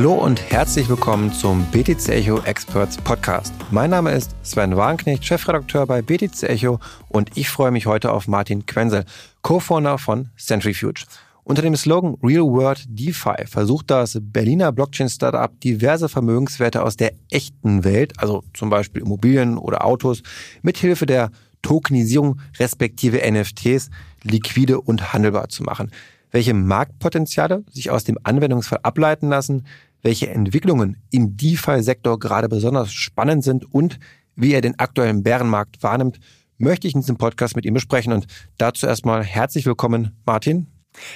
Hallo 0.00 0.14
und 0.14 0.50
herzlich 0.50 0.88
willkommen 0.88 1.30
zum 1.30 1.66
BTC 1.66 2.08
Echo 2.08 2.40
Experts 2.44 2.96
Podcast. 2.96 3.52
Mein 3.70 3.90
Name 3.90 4.12
ist 4.12 4.34
Sven 4.42 4.74
Warnknecht, 4.74 5.26
Chefredakteur 5.26 5.86
bei 5.86 6.00
BTC 6.00 6.44
Echo 6.44 6.80
und 7.10 7.36
ich 7.36 7.50
freue 7.50 7.70
mich 7.70 7.84
heute 7.84 8.10
auf 8.10 8.26
Martin 8.26 8.64
Quenzel, 8.64 9.04
Co-Founder 9.42 9.98
von 9.98 10.30
Centrifuge. 10.38 11.02
Unter 11.44 11.60
dem 11.60 11.76
Slogan 11.76 12.16
Real 12.22 12.44
World 12.44 12.86
DeFi 12.88 13.44
versucht 13.44 13.90
das 13.90 14.16
Berliner 14.18 14.72
Blockchain-Startup 14.72 15.50
diverse 15.60 16.08
Vermögenswerte 16.08 16.82
aus 16.82 16.96
der 16.96 17.12
echten 17.30 17.84
Welt, 17.84 18.14
also 18.16 18.42
zum 18.54 18.70
Beispiel 18.70 19.02
Immobilien 19.02 19.58
oder 19.58 19.84
Autos, 19.84 20.22
mithilfe 20.62 21.04
der 21.04 21.30
Tokenisierung 21.60 22.40
respektive 22.58 23.20
NFTs 23.30 23.90
liquide 24.22 24.80
und 24.80 25.12
handelbar 25.12 25.50
zu 25.50 25.62
machen 25.62 25.90
welche 26.30 26.54
Marktpotenziale 26.54 27.64
sich 27.70 27.90
aus 27.90 28.04
dem 28.04 28.18
Anwendungsfall 28.22 28.80
ableiten 28.82 29.28
lassen, 29.28 29.66
welche 30.02 30.30
Entwicklungen 30.30 30.96
im 31.10 31.36
DeFi-Sektor 31.36 32.18
gerade 32.18 32.48
besonders 32.48 32.92
spannend 32.92 33.44
sind 33.44 33.72
und 33.72 33.98
wie 34.36 34.52
er 34.52 34.60
den 34.60 34.78
aktuellen 34.78 35.22
Bärenmarkt 35.22 35.82
wahrnimmt, 35.82 36.18
möchte 36.58 36.86
ich 36.86 36.94
in 36.94 37.00
diesem 37.00 37.16
Podcast 37.16 37.56
mit 37.56 37.64
ihm 37.64 37.74
besprechen. 37.74 38.12
Und 38.12 38.26
dazu 38.58 38.86
erstmal 38.86 39.24
herzlich 39.24 39.66
willkommen, 39.66 40.16
Martin. 40.26 40.66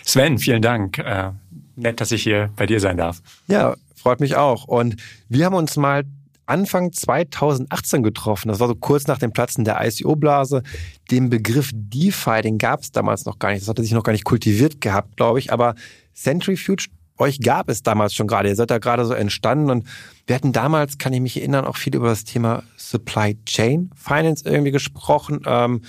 Sven, 0.05 0.39
vielen 0.39 0.63
Dank. 0.63 0.99
Äh, 0.99 1.33
nett, 1.77 2.01
dass 2.01 2.13
ich 2.13 2.23
hier 2.23 2.51
bei 2.57 2.67
dir 2.67 2.81
sein 2.81 2.97
darf. 2.97 3.23
Ja, 3.47 3.77
freut 3.95 4.21
mich 4.21 4.37
auch. 4.37 4.65
Und 4.65 4.97
wir 5.29 5.47
haben 5.47 5.55
uns 5.55 5.77
mal 5.77 6.05
Anfang 6.47 6.93
2018 6.93 8.03
getroffen. 8.03 8.49
Das 8.49 8.61
war 8.61 8.69
so 8.69 8.75
kurz 8.75 9.07
nach 9.07 9.19
dem 9.19 9.33
Platzen 9.33 9.65
der 9.65 9.81
ICO-Blase. 9.85 10.63
Den 11.11 11.31
Begriff 11.31 11.71
DeFi, 11.73 12.43
den 12.43 12.59
gab 12.59 12.81
es 12.81 12.93
damals 12.93 13.25
noch 13.25 13.39
gar 13.39 13.51
nicht. 13.51 13.63
Das 13.63 13.69
hatte 13.69 13.83
sich 13.83 13.93
noch 13.93 14.03
gar 14.03 14.13
nicht 14.13 14.25
kultiviert 14.25 14.81
gehabt, 14.81 15.17
glaube 15.17 15.39
ich. 15.39 15.53
Aber 15.53 15.75
Centrifuge, 16.15 16.85
euch 17.19 17.41
gab 17.41 17.69
es 17.69 17.83
damals 17.83 18.15
schon 18.15 18.27
gerade. 18.27 18.49
Ihr 18.49 18.57
seid 18.57 18.71
da 18.71 18.79
gerade 18.79 19.05
so 19.05 19.15
entstanden 19.15 19.71
und 19.71 19.87
wir 20.27 20.35
hatten 20.35 20.53
damals, 20.53 20.99
kann 20.99 21.13
ich 21.13 21.21
mich 21.21 21.37
erinnern, 21.37 21.65
auch 21.65 21.77
viel 21.77 21.95
über 21.95 22.09
das 22.09 22.25
Thema 22.25 22.63
Supply 22.77 23.39
Chain 23.45 23.91
Finance 23.95 24.45
irgendwie 24.49 24.73
gesprochen. 24.73 25.41
Ähm, 25.47 25.83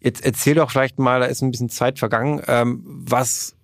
jetzt 0.00 0.24
erzähl 0.24 0.54
doch 0.54 0.70
vielleicht 0.70 0.98
mal, 0.98 1.20
da 1.20 1.26
ist 1.26 1.42
ein 1.42 1.50
bisschen 1.50 1.70
Zeit 1.70 1.98
vergangen, 1.98 2.42
ähm, 2.46 2.82
was 2.84 3.56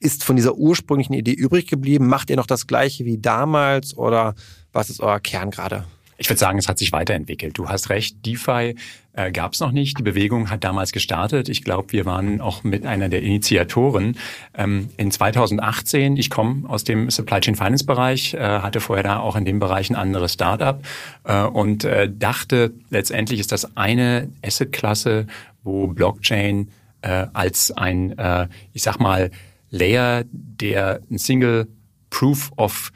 ist 0.00 0.22
von 0.22 0.36
dieser 0.36 0.54
ursprünglichen 0.54 1.14
Idee 1.14 1.32
übrig 1.32 1.66
geblieben? 1.66 2.06
Macht 2.06 2.30
ihr 2.30 2.36
noch 2.36 2.46
das 2.46 2.66
gleiche 2.66 3.04
wie 3.04 3.18
damals 3.18 3.96
oder 3.96 4.34
was 4.72 4.90
ist 4.90 5.00
euer 5.00 5.18
Kern 5.18 5.50
gerade? 5.50 5.84
Ich 6.20 6.28
würde 6.28 6.40
sagen, 6.40 6.58
es 6.58 6.68
hat 6.68 6.78
sich 6.78 6.90
weiterentwickelt. 6.90 7.56
Du 7.56 7.68
hast 7.68 7.90
recht, 7.90 8.26
DeFi 8.26 8.74
äh, 9.12 9.30
gab 9.30 9.52
es 9.52 9.60
noch 9.60 9.70
nicht. 9.70 9.98
Die 9.98 10.02
Bewegung 10.02 10.50
hat 10.50 10.64
damals 10.64 10.90
gestartet. 10.90 11.48
Ich 11.48 11.62
glaube, 11.62 11.92
wir 11.92 12.06
waren 12.06 12.40
auch 12.40 12.64
mit 12.64 12.84
einer 12.84 13.08
der 13.08 13.22
Initiatoren. 13.22 14.18
Ähm, 14.52 14.90
in 14.96 15.12
2018, 15.12 16.16
ich 16.16 16.28
komme 16.28 16.68
aus 16.68 16.82
dem 16.82 17.08
Supply 17.08 17.40
Chain 17.40 17.54
Finance 17.54 17.84
Bereich, 17.84 18.34
äh, 18.34 18.40
hatte 18.40 18.80
vorher 18.80 19.04
da 19.04 19.20
auch 19.20 19.36
in 19.36 19.44
dem 19.44 19.60
Bereich 19.60 19.90
ein 19.90 19.96
anderes 19.96 20.32
Startup 20.32 20.84
äh, 21.22 21.44
und 21.44 21.84
äh, 21.84 22.10
dachte, 22.12 22.72
letztendlich 22.90 23.38
ist 23.38 23.52
das 23.52 23.76
eine 23.76 24.28
Assetklasse, 24.44 25.28
wo 25.62 25.86
Blockchain 25.86 26.68
äh, 27.02 27.26
als 27.32 27.70
ein, 27.70 28.18
äh, 28.18 28.48
ich 28.72 28.82
sag 28.82 28.98
mal, 28.98 29.30
Layer, 29.70 30.24
der 30.32 31.00
ein 31.10 31.18
Single 31.18 31.68
Proof 32.10 32.50
of 32.56 32.90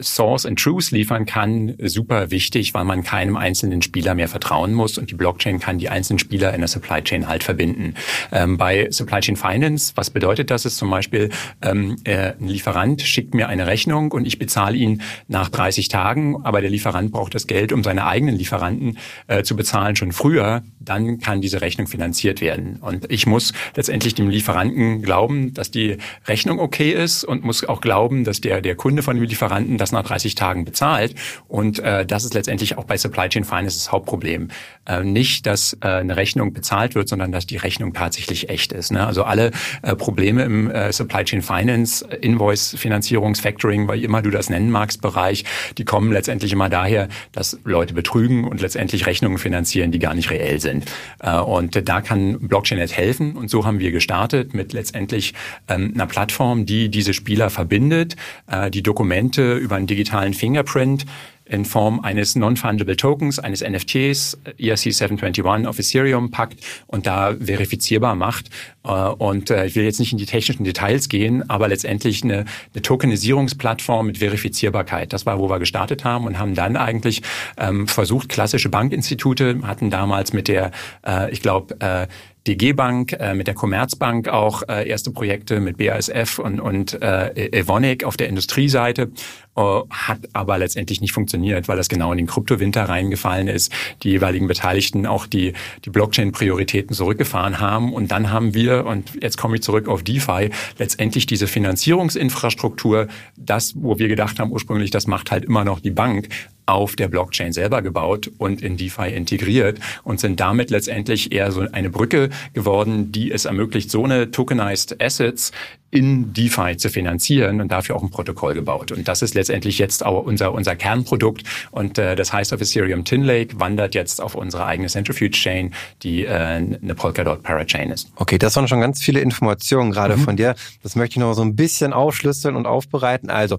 Source 0.00 0.46
and 0.46 0.58
Truth 0.58 0.90
liefern 0.90 1.26
kann, 1.26 1.74
super 1.84 2.30
wichtig, 2.30 2.74
weil 2.74 2.84
man 2.84 3.04
keinem 3.04 3.36
einzelnen 3.36 3.82
Spieler 3.82 4.14
mehr 4.14 4.28
vertrauen 4.28 4.74
muss 4.74 4.98
und 4.98 5.10
die 5.10 5.14
Blockchain 5.14 5.60
kann 5.60 5.78
die 5.78 5.88
einzelnen 5.88 6.18
Spieler 6.18 6.52
in 6.54 6.60
der 6.60 6.68
Supply 6.68 7.02
Chain 7.02 7.28
halt 7.28 7.44
verbinden. 7.44 7.94
Ähm, 8.32 8.56
bei 8.56 8.88
Supply 8.90 9.20
Chain 9.20 9.36
Finance, 9.36 9.92
was 9.94 10.10
bedeutet 10.10 10.50
das? 10.50 10.64
Ist 10.64 10.76
zum 10.76 10.90
Beispiel, 10.90 11.30
ähm, 11.62 11.96
äh, 12.04 12.32
ein 12.40 12.48
Lieferant 12.48 13.02
schickt 13.02 13.34
mir 13.34 13.48
eine 13.48 13.66
Rechnung 13.66 14.12
und 14.12 14.26
ich 14.26 14.38
bezahle 14.38 14.76
ihn 14.76 15.02
nach 15.28 15.48
30 15.48 15.88
Tagen, 15.88 16.44
aber 16.44 16.60
der 16.60 16.70
Lieferant 16.70 17.12
braucht 17.12 17.34
das 17.34 17.46
Geld, 17.46 17.72
um 17.72 17.84
seine 17.84 18.06
eigenen 18.06 18.36
Lieferanten 18.36 18.98
äh, 19.28 19.42
zu 19.42 19.56
bezahlen 19.56 19.94
schon 19.96 20.12
früher, 20.12 20.62
dann 20.80 21.20
kann 21.20 21.40
diese 21.40 21.60
Rechnung 21.60 21.86
finanziert 21.86 22.40
werden. 22.40 22.78
Und 22.80 23.10
ich 23.10 23.26
muss 23.26 23.52
letztendlich 23.76 24.14
dem 24.14 24.30
Lieferanten 24.30 25.02
glauben, 25.02 25.54
dass 25.54 25.70
die 25.70 25.98
Rechnung 26.26 26.58
okay 26.58 26.90
ist 26.90 27.24
und 27.24 27.44
muss 27.44 27.64
auch 27.64 27.80
glauben, 27.80 28.24
dass 28.24 28.40
der, 28.40 28.60
der 28.60 28.74
Kunde 28.74 29.02
von 29.02 29.16
dem 29.16 29.24
Lieferanten 29.24 29.59
Lieferanten 29.60 29.78
das 29.78 29.92
nach 29.92 30.02
30 30.02 30.34
Tagen 30.34 30.64
bezahlt. 30.64 31.14
Und 31.48 31.78
äh, 31.80 32.06
das 32.06 32.24
ist 32.24 32.34
letztendlich 32.34 32.78
auch 32.78 32.84
bei 32.84 32.96
Supply 32.96 33.28
Chain 33.28 33.44
Finance 33.44 33.78
das 33.78 33.92
Hauptproblem. 33.92 34.48
Äh, 34.90 35.04
nicht, 35.04 35.46
dass 35.46 35.76
äh, 35.82 35.86
eine 35.86 36.16
Rechnung 36.16 36.52
bezahlt 36.52 36.94
wird, 36.94 37.08
sondern 37.08 37.30
dass 37.30 37.46
die 37.46 37.56
Rechnung 37.56 37.92
tatsächlich 37.92 38.48
echt 38.48 38.72
ist. 38.72 38.90
Ne? 38.90 39.06
Also 39.06 39.22
alle 39.22 39.52
äh, 39.82 39.94
Probleme 39.94 40.42
im 40.42 40.70
äh, 40.70 40.92
Supply 40.92 41.24
Chain 41.24 41.42
Finance, 41.42 42.04
Invoice, 42.20 42.74
Finanzierungs, 42.76 43.40
Factoring, 43.40 43.86
weil 43.86 44.02
immer 44.02 44.20
du 44.22 44.30
das 44.30 44.50
nennen 44.50 44.70
magst, 44.70 45.00
Bereich, 45.00 45.44
die 45.78 45.84
kommen 45.84 46.10
letztendlich 46.12 46.52
immer 46.52 46.68
daher, 46.68 47.08
dass 47.32 47.58
Leute 47.64 47.94
betrügen 47.94 48.44
und 48.44 48.60
letztendlich 48.60 49.06
Rechnungen 49.06 49.38
finanzieren, 49.38 49.92
die 49.92 50.00
gar 50.00 50.14
nicht 50.14 50.30
reell 50.30 50.60
sind. 50.60 50.86
Äh, 51.20 51.38
und 51.38 51.88
da 51.88 52.00
kann 52.00 52.40
Blockchain 52.40 52.78
jetzt 52.78 52.96
helfen. 52.96 53.36
Und 53.36 53.48
so 53.48 53.64
haben 53.64 53.78
wir 53.78 53.92
gestartet 53.92 54.54
mit 54.54 54.72
letztendlich 54.72 55.34
ähm, 55.68 55.92
einer 55.94 56.06
Plattform, 56.06 56.66
die 56.66 56.88
diese 56.88 57.14
Spieler 57.14 57.50
verbindet, 57.50 58.16
äh, 58.50 58.70
die 58.70 58.82
Dokumente 58.82 59.54
über 59.54 59.76
einen 59.76 59.86
digitalen 59.86 60.34
Fingerprint 60.34 61.06
in 61.50 61.64
Form 61.64 62.00
eines 62.00 62.36
Non-Fungible 62.36 62.96
Tokens, 62.96 63.38
eines 63.38 63.62
NFTs, 63.62 64.38
ERC721 64.58 65.66
auf 65.66 65.78
Ethereum 65.78 66.30
packt 66.30 66.60
und 66.86 67.06
da 67.06 67.34
verifizierbar 67.34 68.14
macht. 68.14 68.50
Äh, 68.84 68.90
und 68.90 69.50
äh, 69.50 69.66
ich 69.66 69.74
will 69.74 69.84
jetzt 69.84 70.00
nicht 70.00 70.12
in 70.12 70.18
die 70.18 70.26
technischen 70.26 70.64
Details 70.64 71.08
gehen, 71.08 71.48
aber 71.50 71.68
letztendlich 71.68 72.22
eine, 72.22 72.44
eine 72.74 72.82
Tokenisierungsplattform 72.82 74.06
mit 74.06 74.18
Verifizierbarkeit. 74.18 75.12
Das 75.12 75.26
war, 75.26 75.38
wo 75.38 75.50
wir 75.50 75.58
gestartet 75.58 76.04
haben 76.04 76.26
und 76.26 76.38
haben 76.38 76.54
dann 76.54 76.76
eigentlich 76.76 77.22
ähm, 77.58 77.88
versucht, 77.88 78.28
klassische 78.28 78.68
Bankinstitute 78.68 79.60
hatten 79.62 79.90
damals 79.90 80.32
mit 80.32 80.48
der, 80.48 80.70
äh, 81.06 81.30
ich 81.32 81.42
glaube, 81.42 81.80
äh, 81.80 82.06
DG 82.46 82.72
Bank, 82.72 83.12
äh, 83.12 83.34
mit 83.34 83.46
der 83.46 83.54
Commerzbank 83.54 84.28
auch 84.28 84.62
äh, 84.68 84.88
erste 84.88 85.10
Projekte 85.10 85.60
mit 85.60 85.76
BASF 85.76 86.38
und, 86.38 86.60
und 86.60 87.00
äh, 87.02 87.50
Evonik 87.52 88.04
auf 88.04 88.16
der 88.16 88.28
Industrieseite, 88.28 89.10
äh, 89.56 89.80
hat 89.90 90.20
aber 90.32 90.58
letztendlich 90.58 91.00
nicht 91.00 91.12
funktioniert, 91.12 91.68
weil 91.68 91.76
das 91.76 91.88
genau 91.88 92.12
in 92.12 92.18
den 92.18 92.26
Kryptowinter 92.26 92.88
reingefallen 92.88 93.48
ist, 93.48 93.72
die 94.02 94.10
jeweiligen 94.10 94.46
Beteiligten 94.46 95.06
auch 95.06 95.26
die, 95.26 95.52
die 95.84 95.90
Blockchain-Prioritäten 95.90 96.94
zurückgefahren 96.94 97.60
haben. 97.60 97.92
Und 97.92 98.10
dann 98.10 98.30
haben 98.30 98.54
wir, 98.54 98.86
und 98.86 99.22
jetzt 99.22 99.36
komme 99.36 99.56
ich 99.56 99.62
zurück 99.62 99.88
auf 99.88 100.02
DeFi, 100.02 100.50
letztendlich 100.78 101.26
diese 101.26 101.46
Finanzierungsinfrastruktur, 101.46 103.08
das, 103.36 103.74
wo 103.76 103.98
wir 103.98 104.08
gedacht 104.08 104.38
haben 104.38 104.50
ursprünglich, 104.50 104.90
das 104.90 105.06
macht 105.06 105.30
halt 105.30 105.44
immer 105.44 105.64
noch 105.64 105.80
die 105.80 105.90
Bank, 105.90 106.28
auf 106.70 106.96
der 106.96 107.08
Blockchain 107.08 107.52
selber 107.52 107.82
gebaut 107.82 108.30
und 108.38 108.62
in 108.62 108.76
DeFi 108.76 109.08
integriert 109.08 109.78
und 110.04 110.20
sind 110.20 110.40
damit 110.40 110.70
letztendlich 110.70 111.32
eher 111.32 111.52
so 111.52 111.66
eine 111.72 111.90
Brücke 111.90 112.30
geworden, 112.52 113.12
die 113.12 113.30
es 113.30 113.44
ermöglicht, 113.44 113.90
so 113.90 114.04
eine 114.04 114.30
tokenized 114.30 115.02
Assets 115.02 115.52
in 115.90 116.32
DeFi 116.32 116.76
zu 116.76 116.88
finanzieren 116.88 117.60
und 117.60 117.72
dafür 117.72 117.96
auch 117.96 118.02
ein 118.02 118.10
Protokoll 118.10 118.54
gebaut. 118.54 118.92
Und 118.92 119.08
das 119.08 119.22
ist 119.22 119.34
letztendlich 119.34 119.78
jetzt 119.78 120.06
auch 120.06 120.24
unser, 120.24 120.52
unser 120.52 120.76
Kernprodukt. 120.76 121.42
Und 121.72 121.98
äh, 121.98 122.14
das 122.14 122.32
heißt 122.32 122.52
auf 122.54 122.60
Ethereum 122.60 123.04
Tin 123.04 123.24
Lake 123.24 123.58
wandert 123.58 123.94
jetzt 123.94 124.20
auf 124.20 124.36
unsere 124.36 124.66
eigene 124.66 124.88
Centrifuge 124.88 125.32
Chain, 125.32 125.74
die 126.02 126.24
äh, 126.24 126.30
eine 126.30 126.94
Polkadot 126.94 127.42
Parachain 127.42 127.90
ist. 127.90 128.12
Okay, 128.14 128.38
das 128.38 128.54
waren 128.54 128.68
schon 128.68 128.80
ganz 128.80 129.02
viele 129.02 129.20
Informationen 129.20 129.90
gerade 129.90 130.16
mhm. 130.16 130.20
von 130.20 130.36
dir. 130.36 130.54
Das 130.82 130.94
möchte 130.94 131.14
ich 131.14 131.20
noch 131.20 131.34
so 131.34 131.42
ein 131.42 131.56
bisschen 131.56 131.92
aufschlüsseln 131.92 132.54
und 132.54 132.66
aufbereiten. 132.66 133.28
Also, 133.28 133.58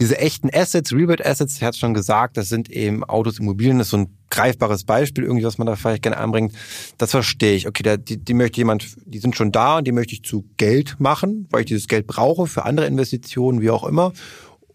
diese 0.00 0.18
echten 0.18 0.48
Assets, 0.52 0.92
Rebirth 0.92 1.24
Assets, 1.24 1.56
ich 1.56 1.62
hatte 1.62 1.78
schon 1.78 1.92
gesagt, 1.92 2.36
das 2.36 2.48
sind 2.48 2.70
eben 2.70 3.04
Autos, 3.04 3.38
Immobilien, 3.38 3.78
das 3.78 3.88
ist 3.88 3.90
so 3.90 3.98
ein 3.98 4.16
greifbares 4.30 4.84
Beispiel, 4.84 5.24
irgendwie, 5.24 5.44
was 5.44 5.58
man 5.58 5.66
da 5.66 5.76
vielleicht 5.76 6.02
gerne 6.02 6.16
anbringt. 6.16 6.54
Das 6.96 7.10
verstehe 7.10 7.54
ich. 7.54 7.68
Okay, 7.68 7.82
da, 7.82 7.96
die, 7.96 8.16
die 8.16 8.34
möchte 8.34 8.58
jemand, 8.58 8.96
die 9.04 9.18
sind 9.18 9.36
schon 9.36 9.52
da 9.52 9.78
und 9.78 9.86
die 9.86 9.92
möchte 9.92 10.14
ich 10.14 10.22
zu 10.22 10.46
Geld 10.56 10.98
machen, 10.98 11.46
weil 11.50 11.60
ich 11.60 11.66
dieses 11.66 11.86
Geld 11.86 12.06
brauche 12.06 12.46
für 12.46 12.64
andere 12.64 12.86
Investitionen, 12.86 13.60
wie 13.60 13.70
auch 13.70 13.84
immer. 13.84 14.12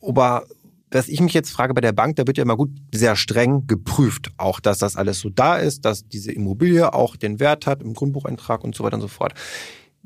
Aber 0.02 0.46
was 0.92 1.08
ich 1.08 1.20
mich 1.20 1.34
jetzt 1.34 1.50
frage 1.50 1.74
bei 1.74 1.82
der 1.82 1.92
Bank, 1.92 2.18
da 2.18 2.28
wird 2.28 2.38
ja 2.38 2.44
immer 2.44 2.58
gut 2.58 2.70
sehr 2.94 3.16
streng 3.16 3.66
geprüft, 3.66 4.30
auch 4.38 4.60
dass 4.60 4.78
das 4.78 4.96
alles 4.96 5.20
so 5.20 5.30
da 5.30 5.58
ist, 5.58 5.86
dass 5.86 6.08
diese 6.08 6.32
Immobilie 6.32 6.94
auch 6.94 7.16
den 7.16 7.40
Wert 7.40 7.66
hat 7.66 7.82
im 7.82 7.96
Grundbucheintrag 7.96 8.64
und 8.64 8.76
so 8.76 8.84
weiter 8.84 8.96
und 8.96 9.02
so 9.02 9.08
fort. 9.08 9.34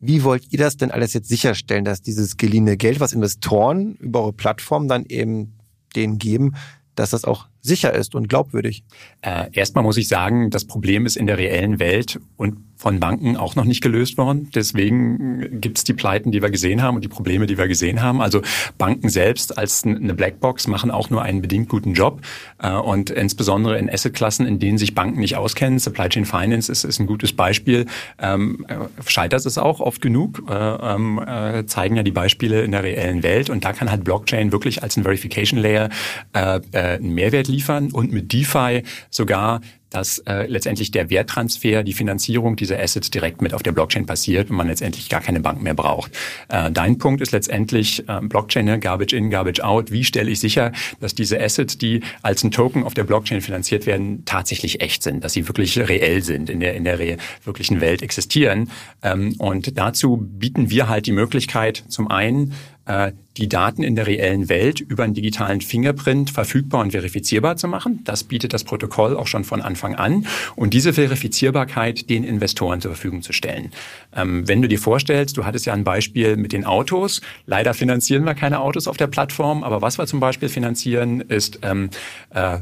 Wie 0.02 0.24
wollt 0.24 0.52
ihr 0.52 0.60
das 0.60 0.78
denn 0.78 0.92
alles 0.92 1.14
jetzt 1.14 1.28
sicherstellen, 1.28 1.84
dass 1.84 2.02
dieses 2.02 2.38
geliehene 2.38 2.78
Geld, 2.78 3.00
was 3.00 3.14
Investoren 3.14 3.96
über 3.96 4.22
eure 4.22 4.34
Plattform 4.34 4.88
dann 4.88 5.06
eben 5.06 5.58
denen 5.96 6.20
geben, 6.20 6.56
dass 6.96 7.10
das 7.10 7.26
auch 7.26 7.48
sicher 7.60 7.94
ist 7.94 8.16
und 8.16 8.30
glaubwürdig? 8.30 8.84
Äh, 9.22 9.50
erstmal 9.52 9.84
muss 9.84 9.98
ich 9.98 10.08
sagen, 10.08 10.50
das 10.52 10.66
Problem 10.66 11.06
ist 11.06 11.18
in 11.18 11.28
der 11.28 11.38
reellen 11.38 11.80
Welt 11.80 12.20
und 12.38 12.58
von 12.80 13.02
Banken 13.02 13.36
auch 13.36 13.56
noch 13.56 13.66
nicht 13.66 13.82
gelöst 13.82 14.18
worden. 14.18 14.50
Deswegen 14.56 15.60
gibt's 15.60 15.84
die 15.84 15.94
Pleiten, 15.94 16.32
die 16.32 16.42
wir 16.42 16.50
gesehen 16.50 16.82
haben 16.82 16.96
und 16.96 17.04
die 17.04 17.10
Probleme, 17.10 17.46
die 17.46 17.58
wir 17.58 17.68
gesehen 17.68 18.02
haben. 18.02 18.22
Also 18.22 18.42
Banken 18.78 19.10
selbst 19.10 19.58
als 19.58 19.84
eine 19.84 20.14
Blackbox 20.14 20.68
machen 20.68 20.90
auch 20.90 21.10
nur 21.10 21.22
einen 21.22 21.42
bedingt 21.42 21.68
guten 21.68 21.94
Job. 21.94 22.22
Äh, 22.58 22.72
und 22.72 23.10
insbesondere 23.10 23.78
in 23.78 23.90
Assetklassen, 23.90 24.48
in 24.48 24.60
denen 24.60 24.78
sich 24.78 24.96
Banken 24.96 25.20
nicht 25.20 25.36
auskennen, 25.36 25.78
Supply 25.78 26.08
Chain 26.08 26.24
Finance 26.24 26.72
ist, 26.72 26.86
ist 26.86 27.00
ein 27.00 27.06
gutes 27.06 27.34
Beispiel, 27.34 27.86
ähm, 28.18 28.66
scheitert 29.06 29.46
es 29.46 29.58
auch 29.58 29.82
oft 29.82 30.02
genug, 30.02 30.42
äh, 30.50 30.54
ähm, 30.54 31.20
äh, 31.20 31.66
zeigen 31.66 31.98
ja 31.98 32.04
die 32.04 32.12
Beispiele 32.12 32.62
in 32.62 32.72
der 32.72 32.84
reellen 32.84 33.24
Welt. 33.24 33.50
Und 33.50 33.66
da 33.66 33.74
kann 33.74 33.92
halt 33.92 34.06
Blockchain 34.06 34.54
wirklich 34.54 34.84
als 34.84 34.96
ein 34.96 35.04
Verification 35.04 35.60
Layer 35.60 35.90
einen 36.32 37.14
Mehrwert 37.14 37.48
liefern 37.48 37.92
und 37.92 38.12
mit 38.14 38.32
DeFi 38.32 38.84
sogar 39.10 39.62
dass 39.90 40.20
äh, 40.20 40.46
letztendlich 40.48 40.92
der 40.92 41.10
Werttransfer, 41.10 41.84
die 41.84 41.94
Finanzierung 41.94 42.56
dieser 42.56 42.80
Assets 42.80 43.10
direkt 43.10 43.42
mit 43.42 43.54
auf 43.54 43.64
der 43.64 43.72
Blockchain 43.72 44.06
passiert 44.06 44.50
und 44.50 44.56
man 44.56 44.68
letztendlich 44.68 45.10
gar 45.10 45.22
keine 45.22 45.40
Bank 45.40 45.62
mehr 45.62 45.74
braucht. 45.74 46.12
Äh, 46.48 46.72
dein 46.72 46.98
Punkt 46.98 47.22
ist 47.22 47.32
letztendlich 47.32 48.08
äh, 48.08 48.20
Blockchain, 48.22 48.66
ne? 48.66 48.80
Garbage 48.80 49.14
in, 49.14 49.30
Garbage 49.30 49.62
out. 49.62 49.92
Wie 49.92 50.04
stelle 50.04 50.30
ich 50.30 50.40
sicher, 50.40 50.72
dass 51.00 51.16
diese 51.16 51.40
Assets, 51.42 51.78
die 51.78 52.02
als 52.22 52.44
ein 52.44 52.52
Token 52.52 52.84
auf 52.84 52.94
der 52.94 53.04
Blockchain 53.04 53.42
finanziert 53.42 53.86
werden, 53.86 54.24
tatsächlich 54.26 54.82
echt 54.82 55.04
sind, 55.04 55.24
dass 55.24 55.34
sie 55.34 55.48
wirklich 55.48 55.78
reell 55.78 56.22
sind, 56.24 56.50
in 56.50 56.60
der 56.60 56.76
in 56.76 56.84
der 56.84 57.00
wirklichen 57.44 57.82
Welt 57.82 58.02
existieren. 58.02 58.70
Ähm, 59.02 59.36
und 59.38 59.78
dazu 59.78 60.18
bieten 60.18 60.70
wir 60.70 60.90
halt 60.90 61.06
die 61.06 61.12
Möglichkeit, 61.12 61.84
zum 61.88 62.10
einen 62.10 62.54
äh, 62.86 63.12
die 63.38 63.48
Daten 63.48 63.84
in 63.84 63.96
der 63.96 64.08
reellen 64.08 64.50
Welt 64.50 64.80
über 64.80 65.04
einen 65.04 65.14
digitalen 65.14 65.62
Fingerprint 65.62 66.30
verfügbar 66.30 66.82
und 66.82 66.92
verifizierbar 66.92 67.56
zu 67.56 67.68
machen. 67.68 68.02
Das 68.04 68.24
bietet 68.24 68.54
das 68.54 68.64
Protokoll 68.64 69.16
auch 69.16 69.28
schon 69.28 69.44
von 69.44 69.62
Anfang 69.62 69.96
an. 69.96 70.26
Und 70.56 70.74
diese 70.74 70.94
Verifizierbarkeit 70.94 72.10
den 72.10 72.24
Investoren 72.24 72.82
zur 72.82 72.92
Verfügung 72.92 73.22
zu 73.22 73.32
stellen. 73.32 73.72
Ähm, 74.16 74.48
wenn 74.48 74.62
du 74.62 74.68
dir 74.68 74.80
vorstellst, 74.80 75.38
du 75.38 75.46
hattest 75.46 75.66
ja 75.66 75.74
ein 75.74 75.84
Beispiel 75.84 76.36
mit 76.38 76.52
den 76.52 76.66
Autos. 76.66 77.22
Leider 77.46 77.74
finanzieren 77.74 78.26
wir 78.26 78.34
keine 78.34 78.60
Autos 78.60 78.88
auf 78.88 78.98
der 78.98 79.08
Plattform, 79.08 79.64
aber 79.64 79.82
was 79.82 79.98
wir 79.98 80.08
zum 80.08 80.20
Beispiel 80.20 80.50
finanzieren, 80.50 81.22
ist 81.22 81.60
ähm, 81.62 81.90
äh, 82.34 82.56
äh 82.56 82.60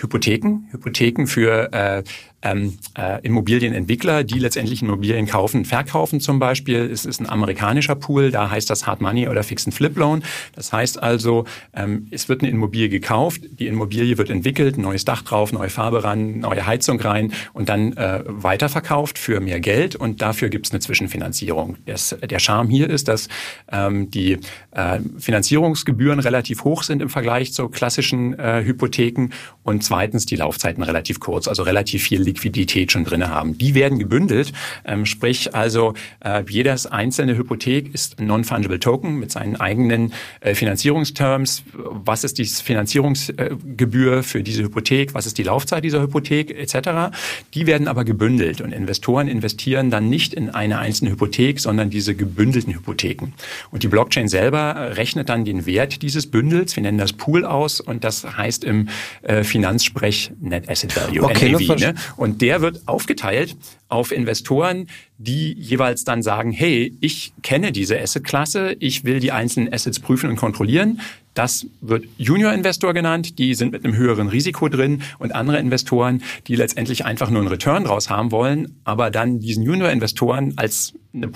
Hypotheken. 0.00 0.68
Hypotheken 0.72 1.26
für 1.26 1.72
äh, 1.72 2.02
ähm, 2.42 2.78
äh, 2.96 3.20
Immobilienentwickler, 3.22 4.22
die 4.22 4.38
letztendlich 4.38 4.82
Immobilien 4.82 5.26
kaufen, 5.26 5.64
verkaufen 5.64 6.20
zum 6.20 6.38
Beispiel. 6.38 6.88
Es 6.90 7.04
ist 7.04 7.20
ein 7.20 7.28
amerikanischer 7.28 7.96
Pool, 7.96 8.30
da 8.30 8.50
heißt 8.50 8.70
das 8.70 8.86
Hard 8.86 9.00
Money 9.00 9.28
oder 9.28 9.42
Fix 9.42 9.66
and 9.66 9.74
Flip 9.74 9.96
Loan. 9.98 10.22
Das 10.54 10.72
heißt 10.72 11.02
also, 11.02 11.44
ähm, 11.74 12.08
es 12.10 12.28
wird 12.28 12.42
eine 12.42 12.50
Immobilie 12.50 12.88
gekauft, 12.88 13.42
die 13.58 13.66
Immobilie 13.66 14.16
wird 14.18 14.30
entwickelt, 14.30 14.78
neues 14.78 15.04
Dach 15.04 15.22
drauf, 15.22 15.52
neue 15.52 15.70
Farbe 15.70 16.04
ran, 16.04 16.40
neue 16.40 16.66
Heizung 16.66 17.00
rein 17.00 17.32
und 17.52 17.68
dann 17.68 17.96
äh, 17.96 18.22
weiterverkauft 18.26 19.18
für 19.18 19.40
mehr 19.40 19.60
Geld 19.60 19.96
und 19.96 20.22
dafür 20.22 20.48
gibt 20.48 20.66
es 20.66 20.72
eine 20.72 20.80
Zwischenfinanzierung. 20.80 21.76
Das, 21.86 22.16
der 22.22 22.38
Charme 22.38 22.70
hier 22.70 22.88
ist, 22.88 23.08
dass 23.08 23.28
ähm, 23.70 24.10
die 24.10 24.38
äh, 24.70 25.00
Finanzierungsgebühren 25.18 26.20
relativ 26.20 26.64
hoch 26.64 26.82
sind 26.82 27.02
im 27.02 27.08
Vergleich 27.08 27.52
zu 27.52 27.68
klassischen 27.68 28.38
äh, 28.38 28.62
Hypotheken 28.64 29.30
und 29.62 29.82
zweitens 29.84 30.26
die 30.26 30.36
Laufzeiten 30.36 30.82
relativ 30.82 31.20
kurz, 31.20 31.48
also 31.48 31.62
relativ 31.62 32.02
viel 32.02 32.22
Liquidität 32.22 32.92
schon 32.92 33.04
drin 33.04 33.28
haben. 33.28 33.58
Die 33.58 33.74
werden 33.74 33.98
gebündelt, 33.98 34.52
ähm, 34.84 35.06
sprich 35.06 35.54
also 35.54 35.94
äh, 36.20 36.42
jedes 36.48 36.86
einzelne 36.86 37.36
Hypothek 37.36 37.92
ist 37.94 38.18
ein 38.18 38.26
Non-Fungible 38.26 38.80
Token 38.80 39.18
mit 39.18 39.30
seinen 39.30 39.56
eigenen 39.56 39.87
äh, 39.90 40.54
Finanzierungsterms. 40.54 41.62
Was 41.72 42.24
ist 42.24 42.38
die 42.38 42.44
Finanzierungsgebühr 42.44 44.22
für 44.22 44.42
diese 44.42 44.62
Hypothek? 44.62 45.14
Was 45.14 45.26
ist 45.26 45.38
die 45.38 45.42
Laufzeit 45.42 45.84
dieser 45.84 46.02
Hypothek 46.02 46.50
etc. 46.50 47.16
Die 47.54 47.66
werden 47.66 47.88
aber 47.88 48.04
gebündelt 48.04 48.60
und 48.60 48.72
Investoren 48.72 49.28
investieren 49.28 49.90
dann 49.90 50.08
nicht 50.08 50.34
in 50.34 50.50
eine 50.50 50.78
einzelne 50.78 51.10
Hypothek, 51.12 51.60
sondern 51.60 51.90
diese 51.90 52.14
gebündelten 52.14 52.74
Hypotheken. 52.74 53.32
Und 53.70 53.82
die 53.82 53.88
Blockchain 53.88 54.28
selber 54.28 54.96
rechnet 54.96 55.28
dann 55.28 55.44
den 55.44 55.66
Wert 55.66 56.02
dieses 56.02 56.30
Bündels, 56.30 56.76
wir 56.76 56.82
nennen 56.82 56.98
das 56.98 57.12
Pool 57.12 57.44
aus 57.44 57.80
und 57.80 58.04
das 58.04 58.36
heißt 58.36 58.64
im 58.64 58.88
äh, 59.22 59.44
Finanzsprech 59.44 60.32
Net 60.40 60.68
Asset 60.68 60.94
Value, 60.96 61.24
okay, 61.24 61.52
NAV. 61.52 61.76
Ne? 61.78 61.94
Und 62.16 62.42
der 62.42 62.60
wird 62.60 62.82
aufgeteilt 62.86 63.56
auf 63.88 64.12
Investoren, 64.12 64.86
die 65.16 65.52
jeweils 65.54 66.04
dann 66.04 66.22
sagen, 66.22 66.52
hey, 66.52 66.94
ich 67.00 67.32
kenne 67.42 67.72
diese 67.72 67.98
Assetklasse, 68.00 68.76
ich 68.78 69.04
will 69.04 69.20
die 69.20 69.32
einzelnen 69.32 69.72
Assets 69.72 70.00
prüfen 70.00 70.30
und 70.30 70.36
kontrollieren. 70.36 71.00
Das 71.34 71.66
wird 71.80 72.04
Junior-Investor 72.18 72.94
genannt, 72.94 73.38
die 73.38 73.54
sind 73.54 73.72
mit 73.72 73.84
einem 73.84 73.94
höheren 73.94 74.28
Risiko 74.28 74.68
drin 74.68 75.02
und 75.18 75.34
andere 75.34 75.58
Investoren, 75.58 76.22
die 76.48 76.56
letztendlich 76.56 77.04
einfach 77.04 77.30
nur 77.30 77.40
einen 77.40 77.48
Return 77.48 77.84
draus 77.84 78.10
haben 78.10 78.32
wollen, 78.32 78.74
aber 78.84 79.10
dann 79.10 79.40
diesen 79.40 79.62
Junior-Investoren 79.62 80.54
als 80.56 80.94
eine 81.14 81.28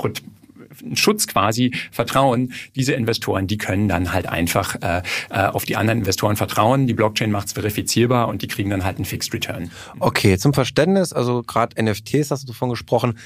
Schutz 0.95 1.27
quasi 1.27 1.75
vertrauen. 1.91 2.53
Diese 2.75 2.93
Investoren, 2.93 3.47
die 3.47 3.59
können 3.59 3.89
dann 3.89 4.13
halt 4.13 4.27
einfach 4.27 4.77
äh, 4.83 5.03
äh 5.31 5.47
auf 5.47 5.65
die 5.65 5.77
anderen 5.77 6.01
Investoren 6.01 6.37
vertrauen. 6.37 6.87
Die 6.87 6.95
Blockchain 6.95 7.31
macht 7.31 7.49
es 7.49 7.53
verifizierbar 7.53 8.29
und 8.29 8.43
die 8.43 8.49
kriegen 8.49 8.71
dann 8.71 8.85
halt 8.85 8.97
einen 8.97 9.05
Fixed 9.05 9.33
Return. 9.35 9.71
Okay, 9.99 10.39
zum 10.39 10.55
Verständnis, 10.55 11.13
also 11.13 11.43
gerade 11.43 11.83
NFTs 11.83 12.31
hast 12.31 12.45
du 12.45 12.49
davon 12.49 12.71
gesprochen. 12.71 13.19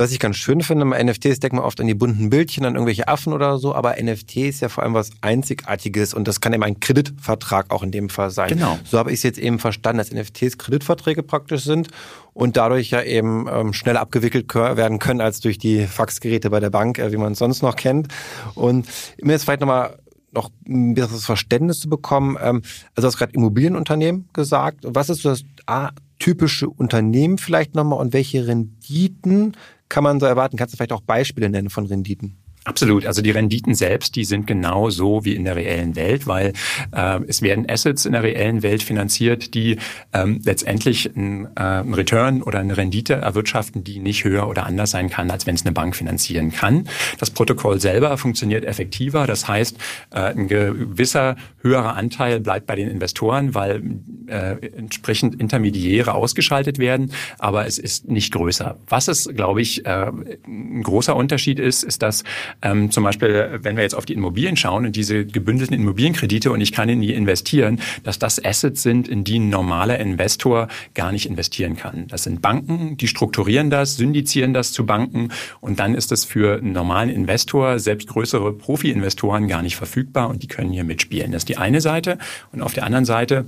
Was 0.00 0.12
ich 0.12 0.18
ganz 0.18 0.36
schön 0.36 0.62
finde, 0.62 0.86
NFTs 0.86 1.40
denken 1.40 1.58
wir 1.58 1.64
oft 1.64 1.78
an 1.78 1.86
die 1.86 1.92
bunten 1.92 2.30
Bildchen, 2.30 2.64
an 2.64 2.72
irgendwelche 2.72 3.06
Affen 3.06 3.34
oder 3.34 3.58
so, 3.58 3.74
aber 3.74 4.02
NFT 4.02 4.36
ist 4.36 4.60
ja 4.60 4.70
vor 4.70 4.82
allem 4.82 4.94
was 4.94 5.10
Einzigartiges 5.20 6.14
und 6.14 6.26
das 6.26 6.40
kann 6.40 6.54
eben 6.54 6.62
ein 6.62 6.80
Kreditvertrag 6.80 7.70
auch 7.70 7.82
in 7.82 7.90
dem 7.90 8.08
Fall 8.08 8.30
sein. 8.30 8.48
Genau. 8.48 8.78
So 8.82 8.96
habe 8.96 9.10
ich 9.10 9.18
es 9.18 9.24
jetzt 9.24 9.38
eben 9.38 9.58
verstanden, 9.58 9.98
dass 9.98 10.10
NFTs 10.10 10.56
Kreditverträge 10.56 11.22
praktisch 11.22 11.64
sind 11.64 11.88
und 12.32 12.56
dadurch 12.56 12.88
ja 12.88 13.02
eben 13.02 13.46
ähm, 13.52 13.74
schneller 13.74 14.00
abgewickelt 14.00 14.54
werden 14.54 15.00
können 15.00 15.20
als 15.20 15.40
durch 15.40 15.58
die 15.58 15.86
Faxgeräte 15.86 16.48
bei 16.48 16.60
der 16.60 16.70
Bank, 16.70 16.98
äh, 16.98 17.12
wie 17.12 17.18
man 17.18 17.32
es 17.32 17.38
sonst 17.38 17.60
noch 17.60 17.76
kennt. 17.76 18.08
Und 18.54 18.86
mir 19.20 19.32
jetzt 19.32 19.44
vielleicht 19.44 19.60
nochmal 19.60 19.98
noch 20.32 20.50
ein 20.66 20.94
besseres 20.94 21.26
Verständnis 21.26 21.78
zu 21.78 21.90
bekommen. 21.90 22.38
Ähm, 22.40 22.62
also 22.94 23.02
du 23.02 23.06
hast 23.06 23.18
gerade 23.18 23.34
Immobilienunternehmen 23.34 24.30
gesagt. 24.32 24.78
Was 24.82 25.10
ist 25.10 25.26
das 25.26 25.42
A, 25.66 25.90
typische 26.18 26.70
Unternehmen 26.70 27.36
vielleicht 27.36 27.74
nochmal 27.74 27.98
und 27.98 28.14
welche 28.14 28.46
Renditen 28.46 29.56
kann 29.90 30.04
man 30.04 30.18
so 30.20 30.24
erwarten? 30.24 30.56
Kannst 30.56 30.72
du 30.72 30.76
vielleicht 30.78 30.92
auch 30.92 31.02
Beispiele 31.02 31.50
nennen 31.50 31.68
von 31.68 31.84
Renditen? 31.84 32.38
Absolut. 32.64 33.06
Also 33.06 33.22
die 33.22 33.30
Renditen 33.30 33.74
selbst, 33.74 34.16
die 34.16 34.24
sind 34.24 34.46
genau 34.46 34.90
so 34.90 35.24
wie 35.24 35.34
in 35.34 35.44
der 35.44 35.56
reellen 35.56 35.96
Welt, 35.96 36.26
weil 36.26 36.52
äh, 36.92 37.20
es 37.26 37.40
werden 37.40 37.64
Assets 37.70 38.04
in 38.04 38.12
der 38.12 38.22
reellen 38.22 38.62
Welt 38.62 38.82
finanziert, 38.82 39.54
die 39.54 39.78
ähm, 40.12 40.40
letztendlich 40.44 41.06
ein, 41.16 41.46
äh, 41.56 41.60
ein 41.60 41.94
Return 41.94 42.42
oder 42.42 42.58
eine 42.58 42.76
Rendite 42.76 43.14
erwirtschaften, 43.14 43.82
die 43.82 43.98
nicht 43.98 44.24
höher 44.24 44.46
oder 44.46 44.66
anders 44.66 44.90
sein 44.90 45.08
kann, 45.08 45.30
als 45.30 45.46
wenn 45.46 45.54
es 45.54 45.64
eine 45.64 45.72
Bank 45.72 45.96
finanzieren 45.96 46.52
kann. 46.52 46.86
Das 47.18 47.30
Protokoll 47.30 47.80
selber 47.80 48.18
funktioniert 48.18 48.66
effektiver. 48.66 49.26
Das 49.26 49.48
heißt, 49.48 49.78
äh, 50.10 50.18
ein 50.18 50.46
gewisser 50.46 51.36
höherer 51.62 51.96
Anteil 51.96 52.40
bleibt 52.40 52.66
bei 52.66 52.76
den 52.76 52.90
Investoren, 52.90 53.54
weil 53.54 53.82
äh, 54.26 54.66
entsprechend 54.76 55.40
Intermediäre 55.40 56.14
ausgeschaltet 56.14 56.78
werden, 56.78 57.12
aber 57.38 57.66
es 57.66 57.78
ist 57.78 58.10
nicht 58.10 58.34
größer. 58.34 58.76
Was 58.86 59.08
es, 59.08 59.30
glaube 59.34 59.62
ich, 59.62 59.86
äh, 59.86 60.10
ein 60.46 60.82
großer 60.82 61.16
Unterschied 61.16 61.58
ist, 61.58 61.84
ist, 61.84 62.02
dass 62.02 62.22
ähm, 62.62 62.90
zum 62.90 63.04
Beispiel, 63.04 63.58
wenn 63.62 63.76
wir 63.76 63.82
jetzt 63.82 63.94
auf 63.94 64.06
die 64.06 64.14
Immobilien 64.14 64.56
schauen 64.56 64.86
und 64.86 64.96
diese 64.96 65.24
gebündelten 65.24 65.76
Immobilienkredite 65.76 66.50
und 66.50 66.60
ich 66.60 66.72
kann 66.72 66.88
in 66.88 67.00
die 67.00 67.14
investieren, 67.14 67.80
dass 68.04 68.18
das 68.18 68.42
Assets 68.44 68.82
sind, 68.82 69.08
in 69.08 69.24
die 69.24 69.38
ein 69.38 69.50
normaler 69.50 69.98
Investor 69.98 70.68
gar 70.94 71.12
nicht 71.12 71.26
investieren 71.26 71.76
kann. 71.76 72.06
Das 72.08 72.24
sind 72.24 72.42
Banken, 72.42 72.96
die 72.96 73.08
strukturieren 73.08 73.70
das, 73.70 73.96
syndizieren 73.96 74.54
das 74.54 74.72
zu 74.72 74.86
Banken 74.86 75.28
und 75.60 75.80
dann 75.80 75.94
ist 75.94 76.12
es 76.12 76.24
für 76.24 76.58
einen 76.58 76.72
normalen 76.72 77.10
Investor, 77.10 77.78
selbst 77.78 78.08
größere 78.08 78.52
Profi-Investoren 78.52 79.48
gar 79.48 79.62
nicht 79.62 79.76
verfügbar 79.76 80.28
und 80.28 80.42
die 80.42 80.48
können 80.48 80.72
hier 80.72 80.84
mitspielen. 80.84 81.32
Das 81.32 81.42
ist 81.42 81.48
die 81.48 81.56
eine 81.56 81.80
Seite. 81.80 82.18
Und 82.52 82.62
auf 82.62 82.74
der 82.74 82.84
anderen 82.84 83.04
Seite 83.04 83.46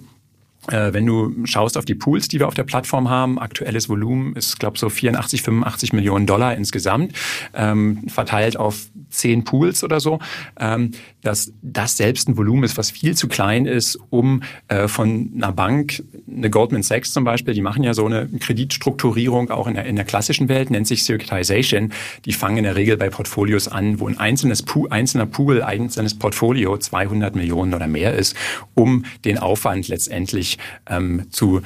wenn 0.68 1.06
du 1.06 1.34
schaust 1.44 1.76
auf 1.76 1.84
die 1.84 1.94
Pools, 1.94 2.28
die 2.28 2.38
wir 2.38 2.48
auf 2.48 2.54
der 2.54 2.62
Plattform 2.64 3.10
haben, 3.10 3.38
aktuelles 3.38 3.88
Volumen 3.88 4.36
ist, 4.36 4.60
glaube 4.60 4.78
so 4.78 4.88
84, 4.88 5.42
85 5.42 5.92
Millionen 5.92 6.26
Dollar 6.26 6.54
insgesamt, 6.54 7.12
ähm, 7.54 8.08
verteilt 8.08 8.56
auf 8.56 8.86
zehn 9.10 9.44
Pools 9.44 9.82
oder 9.82 10.00
so, 10.00 10.20
ähm, 10.58 10.92
dass 11.22 11.52
das 11.62 11.96
selbst 11.96 12.28
ein 12.28 12.36
Volumen 12.36 12.64
ist, 12.64 12.76
was 12.76 12.90
viel 12.90 13.16
zu 13.16 13.28
klein 13.28 13.66
ist, 13.66 13.98
um 14.10 14.42
äh, 14.68 14.88
von 14.88 15.32
einer 15.34 15.52
Bank, 15.52 16.02
eine 16.30 16.50
Goldman 16.50 16.82
Sachs 16.82 17.12
zum 17.12 17.24
Beispiel, 17.24 17.54
die 17.54 17.62
machen 17.62 17.82
ja 17.84 17.94
so 17.94 18.04
eine 18.04 18.28
Kreditstrukturierung 18.28 19.50
auch 19.50 19.66
in 19.66 19.74
der, 19.74 19.86
in 19.86 19.96
der 19.96 20.04
klassischen 20.04 20.48
Welt, 20.48 20.70
nennt 20.70 20.86
sich 20.86 21.04
Securitization. 21.04 21.92
Die 22.24 22.32
fangen 22.32 22.58
in 22.58 22.64
der 22.64 22.76
Regel 22.76 22.96
bei 22.96 23.08
Portfolios 23.08 23.68
an, 23.68 24.00
wo 24.00 24.08
ein 24.08 24.18
einzelnes 24.18 24.62
Pool, 24.62 24.88
einzelner 24.90 25.26
Pool, 25.26 25.62
einzelnes 25.62 26.18
Portfolio 26.18 26.76
200 26.76 27.34
Millionen 27.36 27.74
oder 27.74 27.86
mehr 27.86 28.14
ist, 28.14 28.36
um 28.74 29.04
den 29.24 29.38
Aufwand 29.38 29.88
letztendlich 29.88 30.58
ähm, 30.88 31.26
zu 31.30 31.62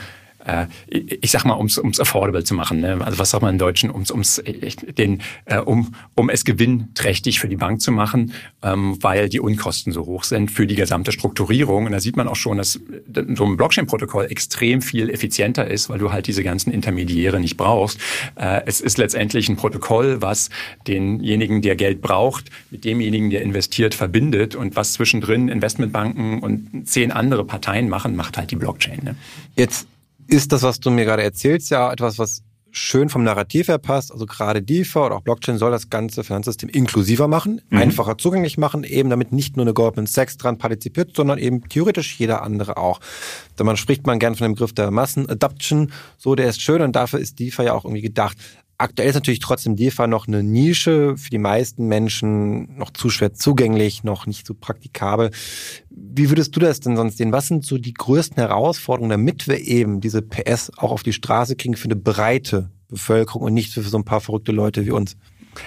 äh, 0.46 0.66
ich 0.88 1.30
sag 1.30 1.44
mal, 1.44 1.56
ums, 1.56 1.78
ums 1.78 2.00
affordable 2.00 2.44
zu 2.44 2.54
machen. 2.54 2.80
Ne? 2.80 2.98
Also 3.04 3.18
was 3.18 3.30
sagt 3.30 3.42
man 3.42 3.54
im 3.54 3.58
Deutschen, 3.58 3.90
ums, 3.90 4.10
ums 4.10 4.42
den, 4.98 5.22
äh, 5.44 5.58
um, 5.58 5.94
um 6.14 6.30
es 6.30 6.44
gewinnträchtig 6.44 7.40
für 7.40 7.48
die 7.48 7.56
Bank 7.56 7.80
zu 7.80 7.92
machen, 7.92 8.32
ähm, 8.62 8.96
weil 9.02 9.28
die 9.28 9.40
Unkosten 9.40 9.92
so 9.92 10.06
hoch 10.06 10.24
sind 10.24 10.50
für 10.50 10.66
die 10.66 10.74
gesamte 10.74 11.12
Strukturierung. 11.12 11.86
Und 11.86 11.92
da 11.92 12.00
sieht 12.00 12.16
man 12.16 12.28
auch 12.28 12.36
schon, 12.36 12.58
dass 12.58 12.80
so 13.34 13.44
ein 13.44 13.56
Blockchain-Protokoll 13.56 14.26
extrem 14.26 14.82
viel 14.82 15.10
effizienter 15.10 15.66
ist, 15.66 15.88
weil 15.88 15.98
du 15.98 16.12
halt 16.12 16.26
diese 16.26 16.42
ganzen 16.42 16.72
Intermediäre 16.72 17.40
nicht 17.40 17.56
brauchst. 17.56 17.98
Äh, 18.36 18.62
es 18.66 18.80
ist 18.80 18.98
letztendlich 18.98 19.48
ein 19.48 19.56
Protokoll, 19.56 20.22
was 20.22 20.50
denjenigen, 20.86 21.62
der 21.62 21.76
Geld 21.76 22.00
braucht, 22.00 22.50
mit 22.70 22.84
demjenigen, 22.84 23.30
der 23.30 23.42
investiert, 23.42 23.94
verbindet 23.94 24.54
und 24.54 24.76
was 24.76 24.92
zwischendrin 24.94 25.48
Investmentbanken 25.48 26.40
und 26.40 26.86
zehn 26.88 27.12
andere 27.12 27.44
Parteien 27.44 27.88
machen, 27.88 28.16
macht 28.16 28.36
halt 28.36 28.50
die 28.50 28.56
Blockchain. 28.56 29.00
Ne? 29.02 29.16
Jetzt 29.56 29.88
ist 30.28 30.52
das, 30.52 30.62
was 30.62 30.80
du 30.80 30.90
mir 30.90 31.04
gerade 31.04 31.22
erzählst, 31.22 31.70
ja 31.70 31.92
etwas, 31.92 32.18
was 32.18 32.42
schön 32.76 33.08
vom 33.08 33.24
Narrativ 33.24 33.68
her 33.68 33.78
passt. 33.78 34.12
Also 34.12 34.26
gerade 34.26 34.62
DeFi 34.62 34.98
oder 34.98 35.16
auch 35.16 35.22
Blockchain 35.22 35.58
soll 35.58 35.70
das 35.70 35.88
ganze 35.88 36.24
Finanzsystem 36.24 36.68
inklusiver 36.68 37.26
machen, 37.26 37.62
mhm. 37.70 37.78
einfacher 37.78 38.18
zugänglich 38.18 38.58
machen, 38.58 38.84
eben 38.84 39.08
damit 39.10 39.32
nicht 39.32 39.56
nur 39.56 39.64
eine 39.64 39.72
Goldman 39.72 40.06
Sachs 40.06 40.36
dran 40.36 40.58
partizipiert, 40.58 41.16
sondern 41.16 41.38
eben 41.38 41.68
theoretisch 41.68 42.18
jeder 42.18 42.42
andere 42.42 42.76
auch. 42.76 43.00
Da 43.56 43.64
man 43.64 43.76
spricht 43.76 44.06
man 44.06 44.18
gern 44.18 44.34
von 44.34 44.46
dem 44.46 44.54
Begriff 44.54 44.74
der 44.74 44.90
Massenadoption. 44.90 45.92
So, 46.18 46.34
der 46.34 46.48
ist 46.48 46.60
schön 46.60 46.82
und 46.82 46.94
dafür 46.94 47.18
ist 47.18 47.38
DeFi 47.38 47.64
ja 47.64 47.72
auch 47.72 47.84
irgendwie 47.84 48.02
gedacht. 48.02 48.36
Aktuell 48.78 49.08
ist 49.08 49.14
natürlich 49.14 49.40
trotzdem 49.40 49.74
DeFi 49.74 50.06
noch 50.06 50.28
eine 50.28 50.42
Nische 50.42 51.16
für 51.16 51.30
die 51.30 51.38
meisten 51.38 51.86
Menschen, 51.86 52.76
noch 52.76 52.90
zu 52.90 53.08
schwer 53.08 53.32
zugänglich, 53.32 54.04
noch 54.04 54.26
nicht 54.26 54.46
so 54.46 54.54
praktikabel. 54.54 55.30
Wie 55.90 56.28
würdest 56.28 56.54
du 56.54 56.60
das 56.60 56.80
denn 56.80 56.96
sonst 56.96 57.16
sehen? 57.16 57.32
Was 57.32 57.48
sind 57.48 57.64
so 57.64 57.78
die 57.78 57.94
größten 57.94 58.36
Herausforderungen, 58.36 59.10
damit 59.10 59.48
wir 59.48 59.60
eben 59.60 60.00
diese 60.00 60.20
PS 60.20 60.70
auch 60.76 60.92
auf 60.92 61.02
die 61.02 61.14
Straße 61.14 61.56
kriegen 61.56 61.76
für 61.76 61.86
eine 61.86 61.96
breite 61.96 62.70
Bevölkerung 62.88 63.42
und 63.42 63.54
nicht 63.54 63.72
für 63.72 63.82
so 63.82 63.96
ein 63.96 64.04
paar 64.04 64.20
verrückte 64.20 64.52
Leute 64.52 64.84
wie 64.84 64.90
uns? 64.90 65.16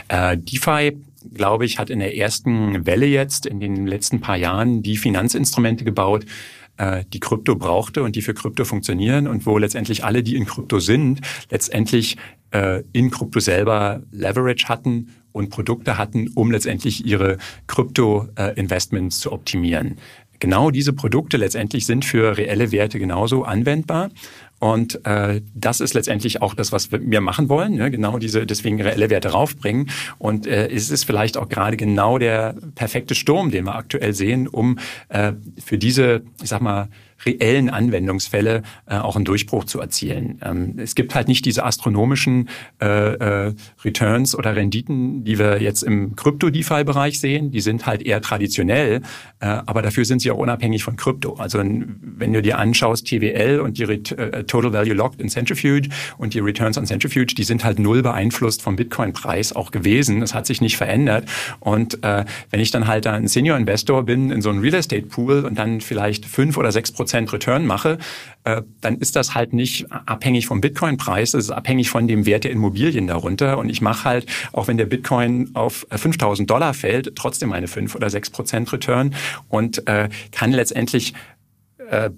Äh, 0.07 0.37
DeFi 0.37 0.95
glaube 1.33 1.65
ich, 1.65 1.79
hat 1.79 1.89
in 1.89 1.99
der 1.99 2.15
ersten 2.15 2.85
Welle 2.85 3.05
jetzt 3.05 3.45
in 3.45 3.59
den 3.59 3.85
letzten 3.87 4.21
paar 4.21 4.37
Jahren 4.37 4.83
die 4.83 4.97
Finanzinstrumente 4.97 5.83
gebaut, 5.83 6.25
äh, 6.77 7.03
die 7.11 7.19
Krypto 7.19 7.55
brauchte 7.55 8.03
und 8.03 8.15
die 8.15 8.21
für 8.21 8.33
Krypto 8.33 8.65
funktionieren 8.65 9.27
und 9.27 9.45
wo 9.45 9.57
letztendlich 9.57 10.03
alle, 10.03 10.23
die 10.23 10.35
in 10.35 10.45
Krypto 10.45 10.79
sind, 10.79 11.21
letztendlich 11.49 12.17
äh, 12.51 12.83
in 12.93 13.11
Krypto 13.11 13.39
selber 13.39 14.01
Leverage 14.11 14.67
hatten 14.67 15.09
und 15.31 15.49
Produkte 15.49 15.97
hatten, 15.97 16.29
um 16.35 16.51
letztendlich 16.51 17.05
ihre 17.05 17.37
Krypto-Investments 17.67 19.19
zu 19.19 19.31
optimieren. 19.31 19.97
Genau 20.39 20.71
diese 20.71 20.93
Produkte 20.93 21.35
letztendlich 21.35 21.85
sind 21.85 22.05
für 22.05 22.37
reelle 22.37 22.71
Werte 22.71 22.97
genauso 22.97 23.43
anwendbar. 23.43 24.09
Und 24.59 25.05
äh, 25.05 25.41
das 25.53 25.79
ist 25.79 25.93
letztendlich 25.93 26.41
auch 26.41 26.53
das, 26.53 26.71
was 26.71 26.91
wir 26.91 27.21
machen 27.21 27.49
wollen. 27.49 27.75
Ne? 27.75 27.91
Genau 27.91 28.19
diese, 28.19 28.45
deswegen 28.45 28.81
reelle 28.81 29.09
Werte 29.09 29.29
raufbringen. 29.29 29.89
Und 30.17 30.47
äh, 30.47 30.67
es 30.69 30.89
ist 30.89 31.05
vielleicht 31.05 31.37
auch 31.37 31.49
gerade 31.49 31.77
genau 31.77 32.17
der 32.17 32.55
perfekte 32.75 33.15
Sturm, 33.15 33.51
den 33.51 33.65
wir 33.65 33.75
aktuell 33.75 34.13
sehen, 34.13 34.47
um 34.47 34.79
äh, 35.09 35.33
für 35.63 35.77
diese, 35.77 36.23
ich 36.41 36.49
sag 36.49 36.61
mal, 36.61 36.89
reellen 37.25 37.69
Anwendungsfälle 37.69 38.63
äh, 38.87 38.95
auch 38.95 39.15
einen 39.15 39.25
Durchbruch 39.25 39.65
zu 39.65 39.79
erzielen. 39.79 40.39
Ähm, 40.43 40.75
es 40.77 40.95
gibt 40.95 41.15
halt 41.15 41.27
nicht 41.27 41.45
diese 41.45 41.63
astronomischen 41.65 42.49
äh, 42.81 42.87
äh, 43.47 43.53
Returns 43.83 44.35
oder 44.35 44.55
Renditen, 44.55 45.23
die 45.23 45.37
wir 45.39 45.61
jetzt 45.61 45.83
im 45.83 46.15
Krypto-DeFi-Bereich 46.15 47.19
sehen. 47.19 47.51
Die 47.51 47.61
sind 47.61 47.85
halt 47.85 48.01
eher 48.01 48.21
traditionell, 48.21 49.01
äh, 49.39 49.45
aber 49.45 49.81
dafür 49.81 50.05
sind 50.05 50.21
sie 50.21 50.31
auch 50.31 50.37
unabhängig 50.37 50.83
von 50.83 50.95
Krypto. 50.95 51.33
Also 51.33 51.59
wenn 51.59 52.33
du 52.33 52.41
dir 52.41 52.57
anschaust, 52.57 53.07
TWL 53.07 53.59
und 53.59 53.77
die 53.77 53.83
Ret 53.83 54.11
äh, 54.11 54.43
Total 54.45 54.73
Value 54.73 54.93
Locked 54.93 55.19
in 55.19 55.29
Centrifuge 55.29 55.89
und 56.17 56.33
die 56.33 56.39
Returns 56.39 56.77
on 56.77 56.85
Centrifuge, 56.85 57.33
die 57.35 57.43
sind 57.43 57.63
halt 57.63 57.79
null 57.79 58.01
beeinflusst 58.01 58.61
vom 58.61 58.75
Bitcoin-Preis 58.75 59.53
auch 59.53 59.71
gewesen. 59.71 60.21
Das 60.21 60.33
hat 60.33 60.45
sich 60.45 60.61
nicht 60.61 60.77
verändert. 60.77 61.25
Und 61.59 62.03
äh, 62.03 62.25
wenn 62.49 62.59
ich 62.59 62.71
dann 62.71 62.87
halt 62.87 63.07
ein 63.07 63.27
Senior-Investor 63.27 64.03
bin 64.03 64.31
in 64.31 64.41
so 64.41 64.49
einem 64.49 64.59
Real 64.61 64.75
Estate-Pool 64.75 65.45
und 65.45 65.57
dann 65.57 65.81
vielleicht 65.81 66.25
fünf 66.25 66.57
oder 66.57 66.71
sechs 66.71 66.91
Prozent 66.91 67.08
Prozent 67.09 67.33
Return 67.33 67.65
mache, 67.65 67.97
äh, 68.43 68.61
dann 68.81 68.97
ist 68.97 69.15
das 69.15 69.33
halt 69.33 69.51
nicht 69.51 69.91
abhängig 69.91 70.45
vom 70.45 70.61
Bitcoin-Preis, 70.61 71.33
es 71.33 71.45
ist 71.45 71.51
abhängig 71.51 71.89
von 71.89 72.07
dem 72.07 72.27
Wert 72.27 72.43
der 72.43 72.51
Immobilien 72.51 73.07
darunter. 73.07 73.57
Und 73.57 73.69
ich 73.69 73.81
mache 73.81 74.03
halt, 74.03 74.27
auch 74.53 74.67
wenn 74.67 74.77
der 74.77 74.85
Bitcoin 74.85 75.49
auf 75.55 75.87
5000 75.89 76.45
äh, 76.45 76.47
Dollar 76.47 76.75
fällt, 76.75 77.15
trotzdem 77.15 77.51
eine 77.51 77.67
5 77.67 77.95
oder 77.95 78.11
6 78.11 78.29
Prozent 78.29 78.71
Return. 78.71 79.15
Und 79.47 79.87
äh, 79.87 80.09
kann 80.31 80.51
letztendlich 80.51 81.13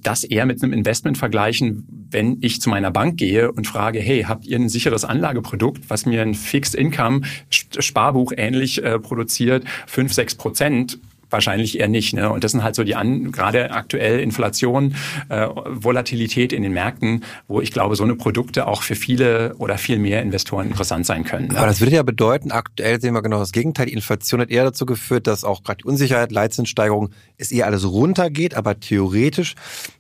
das 0.04 0.26
eher 0.26 0.46
mit 0.46 0.62
einem 0.62 0.74
Investment 0.74 1.18
vergleichen, 1.18 1.88
wenn 2.10 2.40
ich 2.42 2.60
zu 2.60 2.70
meiner 2.70 2.92
Bank 2.92 3.16
gehe 3.16 3.50
und 3.50 3.68
frage, 3.68 4.02
hey, 4.02 4.24
habt 4.24 4.46
ihr 4.46 4.60
ein 4.60 4.68
sicheres 4.68 5.06
Anlageprodukt, 5.06 5.90
was 5.90 6.06
mir 6.06 6.22
ein 6.22 6.34
Fixed 6.34 6.76
Income 6.76 7.22
Sparbuch 7.50 8.34
ähnlich 8.36 8.84
äh, 8.84 9.00
produziert, 9.00 9.64
5, 9.88 10.12
6 10.12 10.36
Prozent, 10.36 11.00
wahrscheinlich 11.32 11.80
eher 11.80 11.88
nicht. 11.88 12.14
Ne? 12.14 12.30
Und 12.30 12.44
das 12.44 12.52
sind 12.52 12.64
halt 12.64 12.76
so 12.76 12.84
die 12.84 12.96
an, 12.96 13.32
gerade 13.32 13.72
aktuell 13.72 14.20
Inflation, 14.20 14.96
äh, 15.30 15.48
Volatilität 15.48 16.54
in 16.54 16.64
den 16.64 16.74
Märkten, 16.74 17.24
wo 17.48 17.62
ich 17.62 17.72
glaube, 17.72 17.96
so 17.96 18.04
eine 18.04 18.16
Produkte 18.16 18.68
auch 18.68 18.84
für 18.84 18.96
viele 18.96 19.56
oder 19.58 19.78
viel 19.78 20.00
mehr 20.00 20.22
Investoren 20.22 20.68
interessant 20.68 21.06
sein 21.06 21.24
können. 21.24 21.48
Ne? 21.50 21.58
Aber 21.58 21.68
das 21.68 21.82
würde 21.82 21.96
ja 21.96 22.04
bedeuten, 22.04 22.52
aktuell 22.52 23.00
sehen 23.02 23.14
wir 23.14 23.22
genau 23.22 23.40
das 23.40 23.52
Gegenteil. 23.52 23.88
Die 23.88 23.94
Inflation 23.94 24.42
hat 24.42 24.50
eher 24.50 24.64
dazu 24.64 24.86
geführt, 24.86 25.28
dass 25.28 25.44
auch 25.44 25.64
gerade 25.64 25.80
die 25.84 25.86
Unsicherheit, 25.86 26.32
Leitzinssteigerung, 26.32 27.10
es 27.38 27.52
eher 27.52 27.66
alles 27.66 27.86
runtergeht, 27.86 28.56
aber 28.56 28.80
theoretisch, 28.80 29.56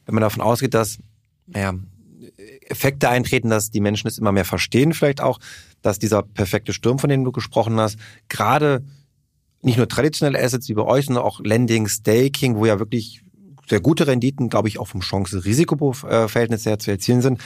wenn 0.06 0.16
man 0.16 0.22
davon 0.22 0.42
ausgeht, 0.42 0.74
dass, 0.74 1.00
naja, 1.48 1.74
Effekte 2.68 3.10
eintreten, 3.10 3.50
dass 3.50 3.72
die 3.72 3.82
Menschen 3.82 4.08
es 4.08 4.18
immer 4.18 4.32
mehr 4.32 4.46
verstehen, 4.46 4.94
vielleicht 4.94 5.22
auch, 5.22 5.40
dass 5.82 6.00
dieser 6.00 6.22
perfekte 6.22 6.74
Sturm, 6.74 7.00
von 7.00 7.10
dem 7.10 7.24
du 7.24 7.32
gesprochen 7.32 7.80
hast, 7.80 7.98
gerade 8.30 8.84
nicht 9.62 9.77
nur 9.77 9.88
traditionelle 9.88 10.44
Assets 10.44 10.70
wie 10.70 10.74
bei 10.74 10.84
euch, 10.84 11.06
sondern 11.06 11.24
auch 11.24 11.39
Lending, 11.39 11.88
Staking, 11.88 12.56
wo 12.56 12.65
ja 12.65 12.80
wirklich 12.80 13.22
sehr 13.72 13.80
gute 13.80 14.06
Renditen, 14.06 14.50
glaube 14.50 14.68
ich, 14.68 14.80
auch 14.80 14.88
vom 14.88 15.00
Chance-Risiko-Verhältnis 15.00 16.65
her 16.65 16.77
zu 16.77 16.91
erzielen 16.91 17.22
sind, 17.22 17.39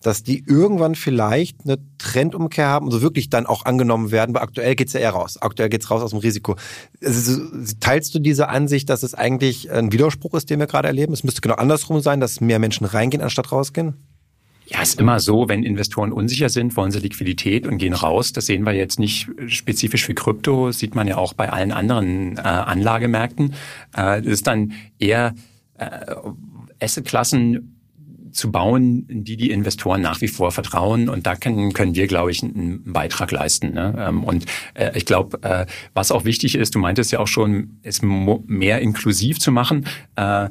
dass 0.00 0.22
die 0.22 0.44
irgendwann 0.46 0.94
vielleicht 0.94 1.64
eine 1.64 1.78
Trendumkehr 1.98 2.68
haben 2.68 2.86
und 2.86 2.92
so 2.92 3.02
wirklich 3.02 3.30
dann 3.30 3.46
auch 3.46 3.64
angenommen 3.64 4.12
werden, 4.12 4.32
weil 4.34 4.42
aktuell 4.42 4.76
geht's 4.76 4.92
ja 4.92 5.00
eher 5.00 5.10
raus. 5.10 5.38
Aktuell 5.40 5.68
geht's 5.68 5.90
raus 5.90 6.02
aus 6.02 6.10
dem 6.10 6.20
Risiko. 6.20 6.54
Also, 7.02 7.40
teilst 7.80 8.14
du 8.14 8.20
diese 8.20 8.48
Ansicht, 8.48 8.90
dass 8.90 9.02
es 9.02 9.14
eigentlich 9.14 9.72
ein 9.72 9.92
Widerspruch 9.92 10.34
ist, 10.34 10.50
den 10.50 10.60
wir 10.60 10.68
gerade 10.68 10.86
erleben? 10.86 11.12
Es 11.12 11.24
müsste 11.24 11.40
genau 11.40 11.56
andersrum 11.56 12.00
sein, 12.00 12.20
dass 12.20 12.40
mehr 12.40 12.60
Menschen 12.60 12.86
reingehen, 12.86 13.22
anstatt 13.22 13.50
rausgehen? 13.50 13.96
Ja, 14.72 14.80
ist 14.80 14.98
immer 14.98 15.20
so, 15.20 15.48
wenn 15.48 15.64
Investoren 15.64 16.12
unsicher 16.12 16.48
sind, 16.48 16.76
wollen 16.76 16.90
sie 16.90 17.00
Liquidität 17.00 17.66
und 17.66 17.76
gehen 17.76 17.92
raus. 17.92 18.32
Das 18.32 18.46
sehen 18.46 18.64
wir 18.64 18.72
jetzt 18.72 18.98
nicht 18.98 19.28
spezifisch 19.48 20.06
für 20.06 20.14
Krypto, 20.14 20.68
das 20.68 20.78
sieht 20.78 20.94
man 20.94 21.06
ja 21.06 21.18
auch 21.18 21.34
bei 21.34 21.50
allen 21.50 21.72
anderen 21.72 22.38
äh, 22.38 22.40
Anlagemärkten. 22.40 23.54
Äh, 23.94 24.24
ist 24.24 24.46
dann 24.46 24.72
eher 24.98 25.34
äh, 25.76 26.14
Assetklassen 26.80 27.78
zu 28.32 28.50
bauen, 28.50 29.06
in 29.08 29.24
die 29.24 29.36
die 29.36 29.50
Investoren 29.50 30.00
nach 30.00 30.20
wie 30.20 30.28
vor 30.28 30.52
vertrauen. 30.52 31.08
Und 31.08 31.26
da 31.26 31.36
können, 31.36 31.72
können 31.72 31.94
wir, 31.94 32.06
glaube 32.06 32.30
ich, 32.30 32.42
einen 32.42 32.82
Beitrag 32.92 33.30
leisten. 33.30 33.74
Ne? 33.74 33.94
Ähm, 33.98 34.24
und 34.24 34.46
äh, 34.74 34.96
ich 34.96 35.04
glaube, 35.04 35.42
äh, 35.42 35.66
was 35.94 36.10
auch 36.10 36.24
wichtig 36.24 36.54
ist, 36.54 36.74
du 36.74 36.78
meintest 36.78 37.12
ja 37.12 37.18
auch 37.18 37.28
schon, 37.28 37.78
es 37.82 38.00
mehr 38.02 38.80
inklusiv 38.80 39.38
zu 39.38 39.52
machen. 39.52 39.86
Äh, 40.16 40.48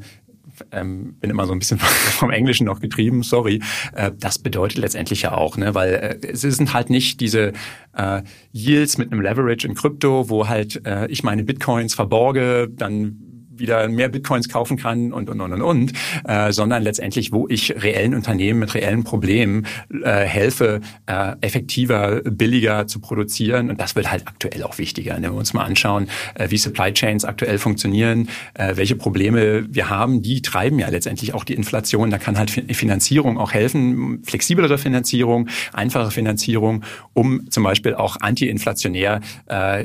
ähm, 0.71 1.15
bin 1.19 1.29
immer 1.29 1.45
so 1.45 1.53
ein 1.53 1.59
bisschen 1.59 1.79
vom 1.79 2.29
Englischen 2.29 2.65
noch 2.65 2.79
getrieben, 2.79 3.23
sorry. 3.23 3.61
Äh, 3.93 4.11
das 4.17 4.39
bedeutet 4.39 4.77
letztendlich 4.77 5.23
ja 5.23 5.33
auch, 5.33 5.57
ne, 5.57 5.75
weil 5.75 6.19
äh, 6.21 6.27
es 6.27 6.41
sind 6.41 6.73
halt 6.73 6.89
nicht 6.89 7.19
diese 7.19 7.53
äh, 7.95 8.21
Yields 8.53 8.97
mit 8.97 9.11
einem 9.11 9.21
Leverage 9.21 9.67
in 9.67 9.75
Krypto, 9.75 10.29
wo 10.29 10.47
halt 10.47 10.85
äh, 10.85 11.07
ich 11.07 11.23
meine 11.23 11.43
Bitcoins 11.43 11.93
verborge, 11.93 12.69
dann 12.69 13.30
wieder 13.55 13.87
mehr 13.87 14.09
Bitcoins 14.09 14.49
kaufen 14.49 14.77
kann 14.77 15.13
und 15.13 15.29
und 15.29 15.41
und 15.41 15.53
und, 15.53 15.61
und 15.61 15.93
äh, 16.25 16.51
sondern 16.51 16.83
letztendlich, 16.83 17.31
wo 17.31 17.47
ich 17.47 17.83
reellen 17.83 18.13
Unternehmen 18.15 18.59
mit 18.59 18.73
reellen 18.73 19.03
Problemen 19.03 19.65
äh, 20.03 20.25
helfe, 20.25 20.81
äh, 21.05 21.35
effektiver, 21.41 22.21
billiger 22.23 22.87
zu 22.87 22.99
produzieren. 22.99 23.69
Und 23.69 23.79
das 23.79 23.95
wird 23.95 24.11
halt 24.11 24.27
aktuell 24.27 24.63
auch 24.63 24.77
wichtiger. 24.77 25.19
Ne? 25.19 25.27
Wenn 25.27 25.33
wir 25.33 25.39
uns 25.39 25.53
mal 25.53 25.63
anschauen, 25.63 26.07
äh, 26.35 26.49
wie 26.49 26.57
Supply 26.57 26.93
Chains 26.93 27.25
aktuell 27.25 27.57
funktionieren, 27.57 28.29
äh, 28.53 28.75
welche 28.75 28.95
Probleme 28.95 29.65
wir 29.73 29.89
haben, 29.89 30.21
die 30.21 30.41
treiben 30.41 30.79
ja 30.79 30.89
letztendlich 30.89 31.33
auch 31.33 31.43
die 31.43 31.53
Inflation. 31.53 32.09
Da 32.09 32.17
kann 32.17 32.37
halt 32.37 32.51
Finanzierung 32.51 33.37
auch 33.37 33.53
helfen, 33.53 34.21
flexiblere 34.23 34.77
Finanzierung, 34.77 35.47
einfache 35.73 36.11
Finanzierung, 36.11 36.83
um 37.13 37.49
zum 37.49 37.63
Beispiel 37.63 37.95
auch 37.95 38.17
antiinflationär 38.19 39.21
äh, 39.49 39.83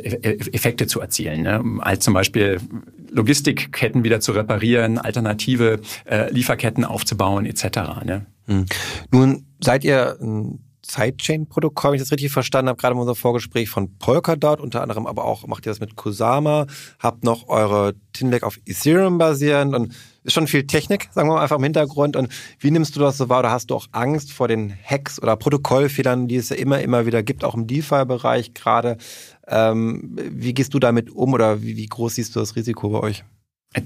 Effekte 0.53 0.87
zu 0.87 1.01
erzielen. 1.01 1.43
Ne? 1.43 1.63
Als 1.81 2.05
zum 2.05 2.15
Beispiel 2.15 2.61
Logistikketten 3.17 4.05
wieder 4.05 4.21
zu 4.21 4.33
reparieren, 4.33 4.99
alternative 4.99 5.81
äh, 6.05 6.31
Lieferketten 6.33 6.85
aufzubauen 6.85 7.47
etc. 7.47 7.65
Ne? 8.05 8.27
Hm. 8.47 8.67
Nun 9.11 9.47
seid 9.61 9.85
ihr 9.85 10.19
ein 10.21 10.63
Sidechain-Protokoll, 10.89 11.93
wenn 11.93 11.97
ich 11.97 12.03
das 12.03 12.13
richtig 12.13 12.31
verstanden 12.31 12.69
habe, 12.69 12.79
gerade 12.79 12.95
in 12.95 13.01
unserem 13.01 13.17
Vorgespräch 13.17 13.69
von 13.69 13.99
Polkadot, 13.99 14.61
unter 14.61 14.83
anderem 14.83 15.07
aber 15.07 15.25
auch 15.25 15.47
macht 15.47 15.67
ihr 15.67 15.71
das 15.71 15.81
mit 15.81 15.97
Kusama, 15.97 16.67
habt 17.01 17.25
noch 17.25 17.49
eure 17.49 17.95
Tinlake 18.13 18.47
auf 18.47 18.59
Ethereum 18.67 19.19
basierend 19.19 19.75
und 19.75 19.95
ist 20.23 20.33
schon 20.33 20.47
viel 20.47 20.67
Technik, 20.67 21.09
sagen 21.13 21.29
wir 21.29 21.35
mal 21.35 21.43
einfach 21.43 21.59
im 21.59 21.63
Hintergrund. 21.63 22.17
Und 22.17 22.29
wie 22.59 22.71
nimmst 22.71 22.97
du 22.97 23.01
das 23.01 23.17
so 23.17 23.29
wahr? 23.29 23.41
Oder 23.41 23.53
hast 23.53 23.71
du 23.71 23.77
auch 23.77 23.87
Angst 23.93 24.33
vor 24.33 24.49
den 24.49 24.77
Hacks 24.85 25.23
oder 25.23 25.37
Protokollfehlern, 25.37 26.27
die 26.27 26.37
es 26.37 26.49
ja 26.49 26.57
immer, 26.57 26.81
immer 26.81 27.07
wieder 27.07 27.23
gibt, 27.23 27.45
auch 27.45 27.55
im 27.55 27.67
DeFi-Bereich 27.67 28.53
gerade? 28.55 28.97
Ähm, 29.49 30.17
wie 30.17 30.55
gehst 30.55 30.75
du 30.75 30.79
damit 30.79 31.11
um 31.11 31.33
oder 31.33 31.63
wie, 31.63 31.77
wie 31.77 31.87
groß 31.87 32.17
siehst 32.17 32.35
du 32.35 32.41
das 32.41 32.57
Risiko 32.57 32.91
bei 32.91 33.01
euch? 33.01 33.25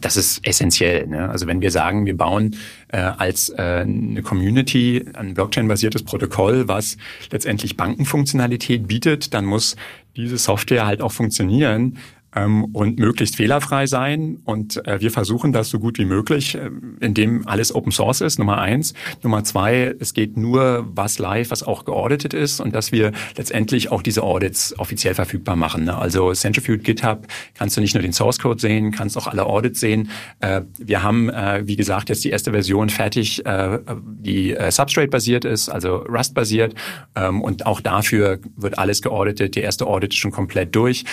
Das 0.01 0.17
ist 0.17 0.47
essentiell. 0.47 1.07
Ne? 1.07 1.29
Also 1.29 1.47
wenn 1.47 1.61
wir 1.61 1.71
sagen, 1.71 2.07
wir 2.07 2.17
bauen 2.17 2.57
äh, 2.89 2.99
als 2.99 3.49
äh, 3.51 3.81
eine 3.83 4.23
Community 4.23 5.05
ein 5.15 5.35
Blockchain-basiertes 5.35 6.05
Protokoll, 6.05 6.69
was 6.69 6.97
letztendlich 7.31 7.77
Bankenfunktionalität 7.77 8.87
bietet, 8.87 9.35
dann 9.35 9.47
muss 9.47 9.77
diese 10.17 10.39
Software 10.39 10.87
halt 10.87 11.03
auch 11.03 11.13
funktionieren 11.13 11.99
ähm, 12.35 12.67
und 12.73 12.99
möglichst 12.99 13.37
fehlerfrei 13.37 13.87
sein. 13.87 14.39
Und 14.45 14.85
äh, 14.87 15.01
wir 15.01 15.11
versuchen 15.11 15.53
das 15.53 15.71
so 15.71 15.79
gut 15.79 15.99
wie 15.99 16.05
möglich, 16.05 16.55
äh, 16.55 16.71
indem 17.01 17.47
alles 17.47 17.75
Open 17.75 17.93
Source 17.93 18.21
ist, 18.21 18.39
Nummer 18.39 18.59
eins. 18.59 18.95
Nummer 19.23 19.45
zwei, 19.45 19.95
es 19.99 20.15
geht 20.15 20.37
nur 20.37 20.87
was 20.95 21.19
live, 21.19 21.51
was 21.51 21.63
auch 21.63 21.85
geauditet 21.85 22.35
ist 22.35 22.61
und 22.61 22.75
dass 22.75 22.93
wir 22.93 23.13
letztendlich 23.37 23.91
auch 23.91 24.03
diese 24.03 24.23
Audits 24.23 24.79
offiziell 24.79 25.15
verfügbar 25.15 25.57
machen. 25.57 25.85
Ne? 25.85 25.97
Also 25.97 26.33
Centrifuge 26.33 26.79
GitHub 26.79 27.27
kannst 27.55 27.77
du 27.77 27.81
nicht 27.81 27.95
nur 27.95 28.03
den 28.03 28.13
Source 28.13 28.39
Code 28.39 28.61
sehen, 28.61 28.93
kannst 28.93 29.17
auch 29.17 29.27
alle 29.27 29.47
Audits 29.47 29.81
sehen. 29.81 30.11
Äh, 30.41 30.63
wir 30.79 31.03
haben, 31.03 31.31
äh, 31.31 31.63
wie 31.67 31.77
gesagt, 31.77 32.09
jetzt 32.09 32.25
die 32.25 32.31
erste 32.31 32.53
Version 32.53 32.91
fertig, 32.91 33.45
äh, 33.45 33.79
die 33.87 34.55
äh, 34.55 34.71
Substrate-basiert 34.71 35.45
ist, 35.45 35.69
also 35.69 35.97
Rust-basiert. 35.97 36.75
Ähm, 37.17 37.43
und 37.43 37.67
auch 37.67 37.81
dafür 37.81 38.39
wird 38.57 38.79
alles 38.79 39.03
geauditet. 39.03 39.57
Der 39.57 39.65
erste 39.65 39.87
Audit 39.87 40.13
ist 40.13 40.19
schon 40.19 40.31
komplett 40.31 40.75
durch, 40.75 41.05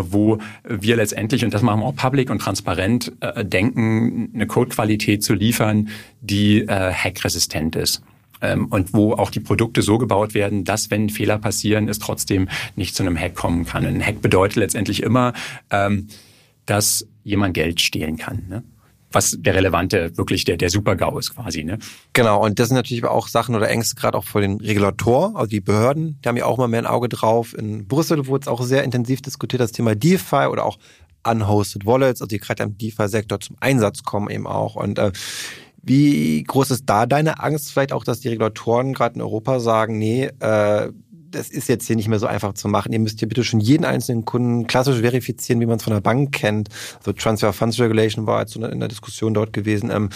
wo 0.00 0.38
wir 0.64 0.96
letztendlich, 0.96 1.44
und 1.44 1.54
das 1.54 1.62
machen 1.62 1.80
wir 1.80 1.86
auch 1.86 1.96
public 1.96 2.30
und 2.30 2.40
transparent, 2.40 3.12
äh, 3.20 3.44
denken, 3.44 4.30
eine 4.34 4.46
Codequalität 4.46 5.22
zu 5.22 5.34
liefern, 5.34 5.88
die 6.20 6.62
äh, 6.62 6.92
hackresistent 6.92 7.76
ist 7.76 8.02
ähm, 8.40 8.66
und 8.66 8.94
wo 8.94 9.12
auch 9.12 9.30
die 9.30 9.40
Produkte 9.40 9.82
so 9.82 9.98
gebaut 9.98 10.34
werden, 10.34 10.64
dass 10.64 10.90
wenn 10.90 11.10
Fehler 11.10 11.38
passieren, 11.38 11.88
es 11.88 11.98
trotzdem 11.98 12.48
nicht 12.76 12.94
zu 12.94 13.02
einem 13.02 13.18
Hack 13.18 13.34
kommen 13.34 13.64
kann. 13.64 13.86
Ein 13.86 14.04
Hack 14.04 14.22
bedeutet 14.22 14.56
letztendlich 14.56 15.02
immer, 15.02 15.32
ähm, 15.70 16.08
dass 16.66 17.06
jemand 17.24 17.54
Geld 17.54 17.80
stehlen 17.80 18.16
kann. 18.16 18.44
Ne? 18.48 18.62
Was 19.10 19.36
der 19.38 19.54
relevante, 19.54 20.16
wirklich 20.16 20.44
der, 20.44 20.56
der 20.56 20.70
Super-GAU 20.70 21.18
ist 21.18 21.34
quasi. 21.34 21.64
Ne? 21.64 21.78
Genau, 22.12 22.44
und 22.44 22.58
das 22.58 22.68
sind 22.68 22.76
natürlich 22.76 23.04
auch 23.04 23.28
Sachen 23.28 23.54
oder 23.54 23.68
Ängste 23.68 23.96
gerade 23.96 24.16
auch 24.16 24.24
vor 24.24 24.40
den 24.40 24.60
Regulatoren, 24.60 25.36
also 25.36 25.48
die 25.48 25.60
Behörden, 25.60 26.20
die 26.22 26.28
haben 26.28 26.36
ja 26.36 26.44
auch 26.44 26.58
mal 26.58 26.68
mehr 26.68 26.80
ein 26.80 26.86
Auge 26.86 27.08
drauf. 27.08 27.56
In 27.56 27.86
Brüssel 27.88 28.26
wurde 28.26 28.42
es 28.42 28.48
auch 28.48 28.62
sehr 28.62 28.84
intensiv 28.84 29.22
diskutiert, 29.22 29.60
das 29.60 29.72
Thema 29.72 29.94
DeFi 29.94 30.46
oder 30.50 30.64
auch 30.64 30.78
Unhosted 31.24 31.86
Wallets, 31.86 32.20
also 32.20 32.28
die 32.28 32.38
gerade 32.38 32.62
im 32.62 32.78
DeFi-Sektor 32.78 33.40
zum 33.40 33.56
Einsatz 33.60 34.02
kommen 34.02 34.30
eben 34.30 34.46
auch. 34.46 34.76
Und 34.76 34.98
äh, 34.98 35.12
wie 35.82 36.42
groß 36.42 36.70
ist 36.70 36.84
da 36.86 37.06
deine 37.06 37.40
Angst 37.40 37.72
vielleicht 37.72 37.92
auch, 37.92 38.04
dass 38.04 38.20
die 38.20 38.28
Regulatoren 38.28 38.92
gerade 38.94 39.16
in 39.16 39.22
Europa 39.22 39.60
sagen, 39.60 39.98
nee, 39.98 40.30
äh, 40.40 40.92
das 41.30 41.48
ist 41.48 41.68
jetzt 41.68 41.86
hier 41.86 41.96
nicht 41.96 42.08
mehr 42.08 42.18
so 42.18 42.26
einfach 42.26 42.54
zu 42.54 42.68
machen. 42.68 42.92
Ihr 42.92 42.98
müsst 42.98 43.18
hier 43.18 43.28
bitte 43.28 43.44
schon 43.44 43.60
jeden 43.60 43.84
einzelnen 43.84 44.24
Kunden 44.24 44.66
klassisch 44.66 45.00
verifizieren, 45.00 45.60
wie 45.60 45.66
man 45.66 45.76
es 45.76 45.82
von 45.82 45.92
der 45.92 46.00
Bank 46.00 46.32
kennt. 46.32 46.68
Also 46.98 47.12
Transfer 47.12 47.52
Funds 47.52 47.78
Regulation 47.80 48.26
war 48.26 48.40
jetzt 48.40 48.56
in 48.56 48.80
der 48.80 48.88
Diskussion 48.88 49.34
dort 49.34 49.52
gewesen. 49.52 49.90
Ähm, 49.90 50.10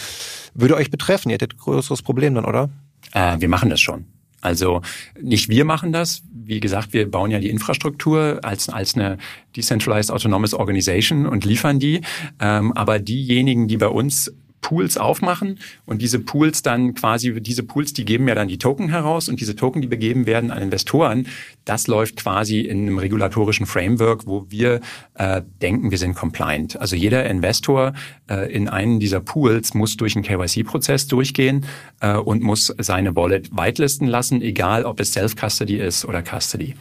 würde 0.53 0.75
euch 0.75 0.91
betreffen. 0.91 1.29
Ihr 1.29 1.35
hättet 1.35 1.57
größeres 1.57 2.01
Problem 2.01 2.35
dann, 2.35 2.45
oder? 2.45 2.69
Äh, 3.11 3.39
wir 3.39 3.49
machen 3.49 3.69
das 3.69 3.81
schon. 3.81 4.05
Also 4.41 4.81
nicht 5.21 5.49
wir 5.49 5.63
machen 5.63 5.93
das. 5.93 6.23
Wie 6.31 6.59
gesagt, 6.59 6.91
wir 6.91 7.09
bauen 7.09 7.31
ja 7.31 7.39
die 7.39 7.49
Infrastruktur 7.49 8.39
als, 8.43 8.67
als 8.67 8.95
eine 8.95 9.17
Decentralized 9.55 10.11
Autonomous 10.11 10.53
Organization 10.53 11.25
und 11.25 11.45
liefern 11.45 11.79
die. 11.79 12.01
Ähm, 12.41 12.73
aber 12.73 12.99
diejenigen, 12.99 13.69
die 13.69 13.77
bei 13.77 13.87
uns 13.87 14.33
Pools 14.63 14.97
aufmachen 14.97 15.59
und 15.85 16.01
diese 16.01 16.17
Pools 16.17 16.63
dann 16.63 16.95
quasi, 16.95 17.39
diese 17.39 17.61
Pools, 17.61 17.93
die 17.93 18.05
geben 18.05 18.27
ja 18.27 18.33
dann 18.33 18.47
die 18.47 18.57
Token 18.57 18.89
heraus 18.89 19.29
und 19.29 19.39
diese 19.39 19.55
Token, 19.55 19.83
die 19.83 19.87
begeben 19.87 20.25
werden 20.25 20.49
an 20.49 20.63
Investoren, 20.63 21.27
das 21.65 21.85
läuft 21.85 22.15
quasi 22.15 22.61
in 22.61 22.81
einem 22.81 22.97
regulatorischen 22.97 23.67
Framework, 23.67 24.25
wo 24.25 24.47
wir 24.49 24.79
äh, 25.15 25.43
denken, 25.61 25.91
wir 25.91 25.99
sind 25.99 26.15
compliant. 26.15 26.79
Also 26.79 26.95
jeder 26.95 27.25
Investor 27.29 27.93
äh, 28.29 28.51
in 28.51 28.67
einen 28.67 28.99
dieser 28.99 29.19
Pools 29.19 29.75
muss 29.75 29.97
durch 29.97 30.15
einen 30.15 30.23
KYC-Prozess 30.23 31.07
durchgehen 31.07 31.65
äh, 31.99 32.15
und 32.15 32.41
muss 32.41 32.73
seine 32.79 33.15
Wallet 33.15 33.51
whitelisten 33.51 34.07
lassen, 34.07 34.41
egal 34.41 34.85
ob 34.85 34.99
es 34.99 35.13
Self-Custody 35.13 35.75
ist 35.75 36.05
oder 36.05 36.23
Custody. 36.23 36.73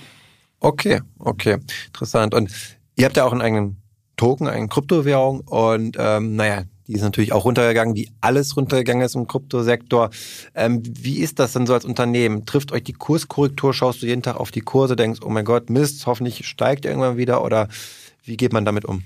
Okay, 0.60 1.00
okay, 1.18 1.58
interessant. 1.88 2.32
Und 2.32 2.50
ihr 2.94 3.06
habt 3.06 3.16
ja 3.16 3.24
auch 3.24 3.32
einen 3.32 3.42
eigenen 3.42 3.82
Token, 4.16 4.46
eine 4.46 4.68
Kryptowährung 4.68 5.40
und 5.40 5.96
ähm, 5.98 6.36
naja, 6.36 6.62
die 6.92 6.96
ist 6.96 7.04
natürlich 7.04 7.32
auch 7.32 7.46
runtergegangen, 7.46 7.96
wie 7.96 8.10
alles 8.20 8.54
runtergegangen 8.54 9.02
ist 9.02 9.14
im 9.14 9.26
Kryptosektor. 9.26 10.10
Ähm, 10.54 10.82
wie 10.84 11.20
ist 11.20 11.38
das 11.38 11.54
denn 11.54 11.66
so 11.66 11.72
als 11.72 11.86
Unternehmen? 11.86 12.44
Trifft 12.44 12.70
euch 12.70 12.84
die 12.84 12.92
Kurskorrektur? 12.92 13.72
Schaust 13.72 14.02
du 14.02 14.06
jeden 14.06 14.20
Tag 14.20 14.36
auf 14.36 14.50
die 14.50 14.60
Kurse, 14.60 14.94
denkst, 14.94 15.20
oh 15.24 15.30
mein 15.30 15.46
Gott, 15.46 15.70
Mist, 15.70 16.04
hoffentlich 16.04 16.46
steigt 16.46 16.84
irgendwann 16.84 17.16
wieder 17.16 17.42
oder 17.42 17.68
wie 18.24 18.36
geht 18.36 18.52
man 18.52 18.66
damit 18.66 18.84
um? 18.84 19.04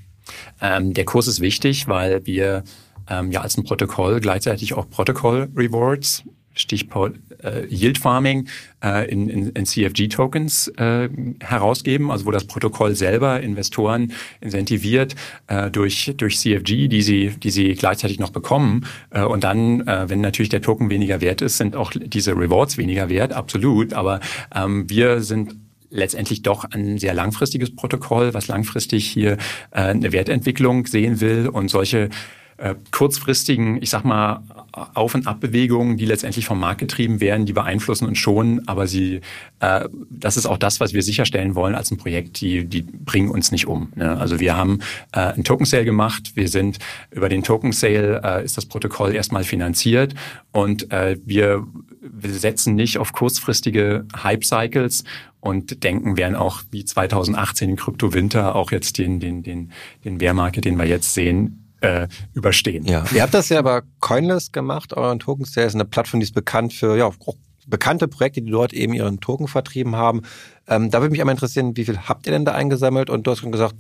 Ähm, 0.61 0.95
der 0.95 1.05
Kurs 1.05 1.29
ist 1.29 1.41
wichtig, 1.41 1.87
weil 1.87 2.27
wir 2.27 2.65
ähm, 3.09 3.31
ja 3.31 3.43
als 3.43 3.57
ein 3.57 3.63
Protokoll 3.63 4.19
gleichzeitig 4.19 4.75
auch 4.75 4.91
Protokoll 4.91 5.49
Rewards 5.55 6.25
Stichwort 6.57 7.17
äh, 7.43 7.67
Yield 7.67 7.99
Farming 7.99 8.49
äh, 8.83 9.09
in, 9.11 9.29
in, 9.29 9.51
in 9.51 9.67
CFG-Tokens 9.67 10.69
äh, 10.77 11.09
herausgeben, 11.41 12.11
also 12.11 12.27
wo 12.27 12.31
das 12.31 12.47
Protokoll 12.47 12.95
selber 12.95 13.41
Investoren 13.41 14.13
incentiviert 14.41 15.15
äh, 15.47 15.71
durch, 15.71 16.13
durch 16.17 16.39
CFG, 16.39 16.89
die 16.89 17.03
sie, 17.03 17.31
die 17.31 17.51
sie 17.51 17.75
gleichzeitig 17.75 18.19
noch 18.19 18.31
bekommen. 18.31 18.87
Äh, 19.11 19.23
und 19.23 19.45
dann, 19.45 19.87
äh, 19.87 20.09
wenn 20.09 20.21
natürlich 20.21 20.49
der 20.49 20.63
Token 20.63 20.91
weniger 20.91 21.21
wert 21.21 21.43
ist, 21.43 21.59
sind 21.59 21.77
auch 21.77 21.93
diese 21.95 22.33
Rewards 22.33 22.79
weniger 22.79 23.09
wert, 23.09 23.33
absolut. 23.33 23.93
Aber 23.93 24.21
ähm, 24.55 24.89
wir 24.89 25.21
sind 25.21 25.55
letztendlich 25.91 26.43
doch 26.43 26.65
ein 26.65 26.99
sehr 26.99 27.15
langfristiges 27.15 27.75
Protokoll, 27.75 28.35
was 28.35 28.49
langfristig 28.49 29.07
hier 29.07 29.33
äh, 29.71 29.81
eine 29.81 30.13
Wertentwicklung 30.13 30.87
sehen 30.87 31.21
will 31.21 31.49
und 31.49 31.69
solche 31.69 32.11
äh, 32.59 32.75
kurzfristigen, 32.91 33.83
ich 33.83 33.91
sag 33.91 34.05
mal, 34.05 34.43
Auf- 34.73 35.15
und 35.15 35.27
Abbewegungen, 35.27 35.97
die 35.97 36.07
letztendlich 36.07 36.47
vom 36.47 36.61
Markt 36.61 36.81
getrieben 36.81 37.21
werden, 37.21 37.47
die 37.47 37.53
beeinflussen 37.53 38.07
uns 38.07 38.19
schon, 38.19 38.67
aber 38.67 38.87
sie, 38.87 39.21
äh, 39.61 39.89
das 40.11 40.37
ist 40.37 40.47
auch 40.47 40.59
das, 40.59 40.81
was 40.81 40.93
wir 40.95 41.03
sicherstellen 41.03 41.55
wollen 41.55 41.75
als 41.75 41.91
ein 41.91 41.99
Projekt, 41.99 42.41
die, 42.41 42.65
die 42.65 42.83
bringen 42.83 43.31
uns 43.31 43.53
nicht 43.53 43.67
um. 43.67 43.93
Ne? 43.95 44.17
Also 44.17 44.41
wir 44.41 44.57
haben 44.57 44.81
äh, 45.13 45.21
einen 45.21 45.45
Token 45.45 45.67
Sale 45.67 45.85
gemacht, 45.85 46.33
wir 46.35 46.49
sind 46.49 46.79
über 47.11 47.29
den 47.29 47.43
Token 47.43 47.73
Sale 47.73 48.23
äh, 48.25 48.45
ist 48.45 48.57
das 48.57 48.67
Protokoll 48.67 49.15
erstmal 49.15 49.45
finanziert 49.45 50.15
und 50.53 50.91
äh, 50.93 51.17
wir, 51.25 51.67
wir 52.01 52.31
setzen 52.31 52.75
nicht 52.75 52.99
auf 52.99 53.13
kurzfristige 53.13 54.07
Hype 54.23 54.45
Cycles 54.45 55.05
und 55.41 55.85
denken, 55.85 56.17
werden 56.17 56.37
auch 56.37 56.63
wie 56.71 56.85
2018 56.85 57.71
in 57.71 57.77
Krypto 57.77 58.15
Winter 58.15 58.57
auch 58.57 58.73
jetzt 58.73 58.99
den, 58.99 59.21
den, 59.21 59.43
den, 59.43 59.71
den 60.05 60.19
Bear 60.19 60.35
Market, 60.35 60.65
den 60.65 60.77
wir 60.77 60.87
jetzt 60.87 61.15
sehen, 61.15 61.66
äh, 61.81 62.09
überstehen. 62.35 62.85
Ja, 62.85 63.05
ihr 63.15 63.23
habt 63.23 63.35
das 63.35 63.49
ja 63.49 63.59
aber 63.59 63.83
Coinless 64.01 64.53
gemacht, 64.53 64.95
euren 64.95 65.19
Token 65.19 65.45
Sale 65.45 65.67
ist 65.67 65.75
eine 65.75 65.85
Plattform, 65.85 66.21
die 66.21 66.25
ist 66.25 66.35
bekannt 66.35 66.73
für 66.73 66.97
ja, 66.97 67.11
bekannte 67.67 68.09
Projekte, 68.09 68.43
die 68.43 68.51
dort 68.51 68.73
eben 68.73 68.95
ihren 68.95 69.21
Token 69.21 69.49
vertrieben 69.49 69.97
haben. 69.97 70.23
Ähm, 70.69 70.91
da 70.91 71.01
würde 71.01 71.11
mich 71.11 71.21
einmal 71.21 71.35
interessieren, 71.35 71.77
wie 71.77 71.85
viel 71.85 71.99
habt 71.99 72.27
ihr 72.27 72.33
denn 72.33 72.45
da 72.45 72.53
eingesammelt? 72.53 73.11
Und 73.11 73.27
du 73.27 73.31
hast 73.31 73.41
schon 73.41 73.53
gesagt, 73.53 73.75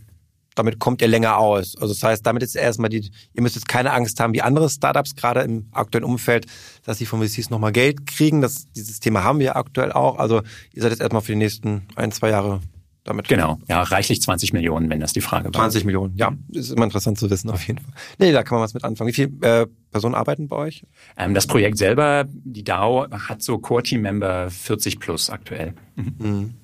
damit 0.57 0.79
kommt 0.79 1.03
ihr 1.03 1.09
länger 1.09 1.37
aus. 1.37 1.77
Also 1.77 1.95
das 1.95 2.03
heißt, 2.03 2.27
damit 2.27 2.43
ist 2.43 2.57
erstmal 2.57 2.89
die, 2.89 3.11
ihr 3.35 3.43
müsst 3.43 3.55
jetzt 3.55 3.69
keine 3.69 3.93
Angst 3.93 4.19
haben, 4.21 4.33
wie 4.33 4.43
andere 4.43 4.69
Startups 4.71 5.15
gerade 5.15 5.43
im 5.43 5.69
aktuellen 5.73 6.05
Umfeld, 6.05 6.47
dass 6.85 6.99
sie 6.99 7.07
von 7.07 7.23
VCs 7.23 7.51
nochmal 7.51 7.73
Geld 7.73 8.07
kriegen. 8.07 8.41
Das, 8.41 8.67
dieses 8.73 8.99
Thema 8.99 9.23
haben 9.23 9.39
wir 9.39 9.57
aktuell 9.57 9.93
auch. 9.93 10.19
Also 10.19 10.43
ihr 10.73 10.83
seid 10.83 10.93
jetzt 10.93 11.01
erstmal 11.01 11.23
für 11.23 11.33
die 11.33 11.39
nächsten 11.39 11.87
ein, 11.95 12.11
zwei 12.11 12.31
Jahre 12.31 12.61
damit. 13.07 13.29
Genau, 13.29 13.59
ja, 13.69 13.83
reichlich 13.83 14.21
20 14.21 14.53
Millionen, 14.53 14.91
wenn 14.91 15.01
das 15.01 15.13
die 15.13 15.21
Frage 15.21 15.47
war. 15.47 15.53
20 15.53 15.85
Millionen, 15.85 16.17
ja, 16.17 16.33
ist 16.53 16.71
immer 16.71 16.85
interessant 16.85 17.19
zu 17.19 17.31
wissen 17.31 17.51
auf 17.51 17.67
jeden 17.67 17.81
Fall. 17.81 17.93
Nee, 18.19 18.33
da 18.33 18.43
kann 18.43 18.57
man 18.57 18.65
was 18.65 18.75
mit 18.75 18.85
anfangen. 18.85 19.09
Wie 19.09 19.13
viele 19.13 19.63
äh, 19.63 19.67
Personen 19.91 20.15
arbeiten 20.15 20.49
bei 20.49 20.57
euch? 20.57 20.85
Ähm, 21.17 21.35
das 21.35 21.47
Projekt 21.47 21.79
selber, 21.79 22.25
die 22.29 22.65
DAO, 22.65 23.07
hat 23.11 23.43
so 23.43 23.59
Core-Team-Member 23.59 24.51
40 24.51 25.01
plus 25.01 25.31
aktuell. 25.31 25.75
Mhm. 25.97 26.15
mhm. 26.19 26.55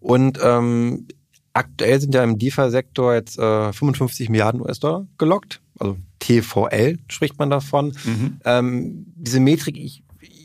Und 0.00 0.40
ähm, 0.42 1.06
aktuell 1.52 2.00
sind 2.00 2.14
ja 2.14 2.24
im 2.24 2.38
DeFi-Sektor 2.38 3.14
jetzt 3.14 3.38
äh, 3.38 3.72
55 3.72 4.28
Milliarden 4.28 4.60
US-Dollar 4.60 5.06
gelockt. 5.18 5.60
Also 5.78 5.96
TVL 6.18 6.98
spricht 7.08 7.38
man 7.38 7.50
davon. 7.50 7.94
Mhm. 8.04 8.40
Ähm, 8.44 9.06
diese 9.16 9.40
Metrik, 9.40 9.76
ich 9.76 10.01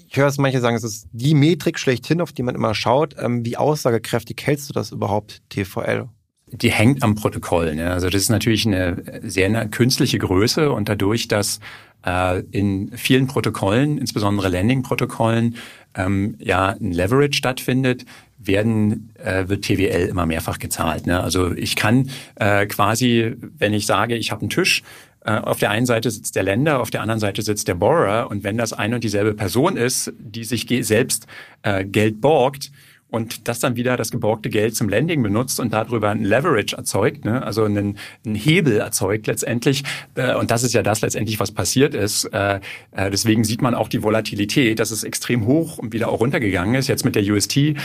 ich 0.10 0.18
höre 0.18 0.28
es 0.28 0.38
manche 0.38 0.62
sagen, 0.62 0.76
es 0.76 0.84
ist 0.84 1.08
die 1.12 1.34
Metrik 1.34 1.78
schlechthin, 1.80 2.22
auf 2.22 2.32
die 2.32 2.44
man 2.44 2.56
immer 2.56 2.74
schaut. 2.74 3.16
Ähm, 3.20 3.46
wie 3.46 3.58
aussagekräftig 3.58 4.38
hältst 4.44 4.70
du 4.70 4.74
das 4.74 4.92
überhaupt, 4.92 5.42
TVL? 5.50 6.08
Die 6.48 6.72
hängt 6.72 7.04
am 7.04 7.16
Protokoll. 7.16 7.76
Ne? 7.76 7.92
Also 7.92 8.10
das 8.10 8.22
ist 8.22 8.30
natürlich 8.30 8.66
eine 8.66 9.22
sehr 9.24 9.48
eine 9.48 9.70
künstliche 9.70 10.18
Größe 10.18 10.72
und 10.72 10.88
dadurch, 10.88 11.28
dass 11.28 11.60
äh, 12.06 12.42
in 12.52 12.92
vielen 12.96 13.28
Protokollen, 13.28 13.98
insbesondere 13.98 14.48
Landing-Protokollen, 14.48 15.56
ähm, 15.96 16.36
ja 16.40 16.70
ein 16.70 16.94
Leverage 16.94 17.38
stattfindet, 17.38 18.06
werden 18.38 19.12
äh, 19.16 19.50
wird 19.50 19.66
TWL 19.66 20.08
immer 20.08 20.26
mehrfach 20.26 20.60
gezahlt. 20.60 21.06
Ne? 21.06 21.20
Also 21.20 21.52
ich 21.54 21.76
kann 21.76 22.10
äh, 22.36 22.66
quasi, 22.68 23.36
wenn 23.58 23.74
ich 23.74 23.86
sage, 23.86 24.16
ich 24.16 24.32
habe 24.32 24.42
einen 24.42 24.50
Tisch, 24.50 24.84
auf 25.28 25.60
der 25.60 25.72
einen 25.72 25.86
Seite 25.86 26.10
sitzt 26.10 26.36
der 26.36 26.44
Länder, 26.44 26.80
auf 26.80 26.90
der 26.90 27.02
anderen 27.02 27.20
Seite 27.20 27.42
sitzt 27.42 27.68
der 27.68 27.76
Borrower 27.76 28.30
und 28.32 28.44
wenn 28.44 28.58
das 28.58 28.74
eine 28.74 28.96
und 28.96 29.04
dieselbe 29.04 29.34
Person 29.34 29.78
ist, 29.78 30.14
die 30.20 30.44
sich 30.44 30.68
selbst 30.86 31.28
äh, 31.64 31.84
Geld 31.86 32.22
borgt, 32.22 32.72
und 33.10 33.48
das 33.48 33.60
dann 33.60 33.76
wieder 33.76 33.98
das 33.98 34.12
geborgte 34.12 34.50
Geld 34.50 34.76
zum 34.76 34.90
Lending 34.90 35.24
benutzt 35.24 35.60
und 35.60 35.74
darüber 35.74 36.10
ein 36.10 36.24
Leverage 36.24 36.76
erzeugt, 36.76 37.26
ne? 37.26 37.42
also 37.42 37.64
einen, 37.64 37.98
einen 38.26 38.36
Hebel 38.36 38.80
erzeugt 38.80 39.28
letztendlich. 39.28 39.84
Äh, 40.16 40.36
und 40.36 40.52
das 40.52 40.64
ist 40.64 40.74
ja 40.74 40.84
das 40.84 41.02
letztendlich, 41.02 41.40
was 41.40 41.52
passiert 41.52 41.94
ist. 41.94 42.26
Äh, 42.26 42.60
äh, 42.92 43.10
deswegen 43.10 43.44
sieht 43.44 43.62
man 43.62 43.76
auch 43.76 43.88
die 43.88 44.04
Volatilität, 44.04 44.80
dass 44.80 44.92
es 44.92 45.04
extrem 45.04 45.46
hoch 45.46 45.78
und 45.78 45.94
wieder 45.94 46.10
auch 46.10 46.20
runtergegangen 46.20 46.76
ist. 46.76 46.88
Jetzt 46.88 47.06
mit 47.06 47.16
der 47.16 47.24
UST 47.24 47.58
äh, 47.58 47.76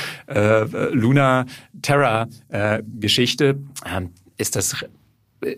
Luna 0.93 1.47
Terra 1.83 2.29
äh, 2.49 2.83
Geschichte 2.99 3.61
äh, 3.85 4.03
ist 4.39 4.57
das 4.57 4.85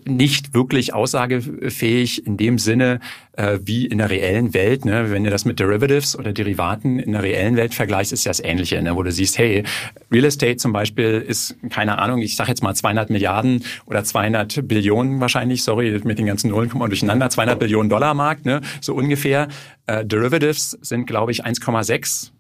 nicht 0.07 0.55
wirklich 0.55 0.94
aussagefähig 0.94 2.27
in 2.27 2.37
dem 2.37 2.59
Sinne 2.59 3.01
äh, 3.33 3.59
wie 3.62 3.87
in 3.87 3.99
der 3.99 4.11
reellen 4.11 4.55
Welt. 4.55 4.85
Ne? 4.85 5.11
Wenn 5.11 5.25
du 5.25 5.31
das 5.31 5.44
mit 5.44 5.61
Derivatives 5.61 6.18
oder 6.18 6.33
Derivaten 6.33 6.99
in 6.99 7.12
der 7.12 7.23
reellen 7.23 7.57
Welt 7.57 7.75
vergleichst, 7.75 8.12
ist 8.12 8.27
das 8.27 8.40
Ähnliche, 8.40 8.81
ne? 8.83 8.97
wo 8.97 9.03
du 9.03 9.12
siehst, 9.12 9.38
hey, 9.38 9.64
Real 10.11 10.25
Estate 10.25 10.57
zum 10.57 10.73
Beispiel 10.73 11.25
ist, 11.27 11.57
keine 11.70 11.99
Ahnung, 11.99 12.20
ich 12.20 12.37
sage 12.37 12.51
jetzt 12.51 12.62
mal 12.62 12.75
200 12.75 13.11
Milliarden 13.11 13.64
oder 13.87 14.05
200 14.05 14.66
Billionen 14.66 15.20
wahrscheinlich, 15.20 15.62
sorry, 15.62 16.01
mit 16.05 16.18
den 16.18 16.27
ganzen 16.27 16.51
Nullen 16.51 16.70
kommen 16.70 16.83
wir 16.83 16.88
durcheinander, 16.88 17.31
200 17.31 17.59
Billionen 17.59 17.88
Dollar 17.88 18.14
Markt, 18.14 18.47
ne? 18.47 18.61
so 18.81 18.94
ungefähr. 18.94 19.49
Äh, 19.87 20.05
Derivatives 20.05 20.79
sind, 20.81 21.07
glaube 21.07 21.33
ich, 21.33 21.44
1,6 21.44 22.31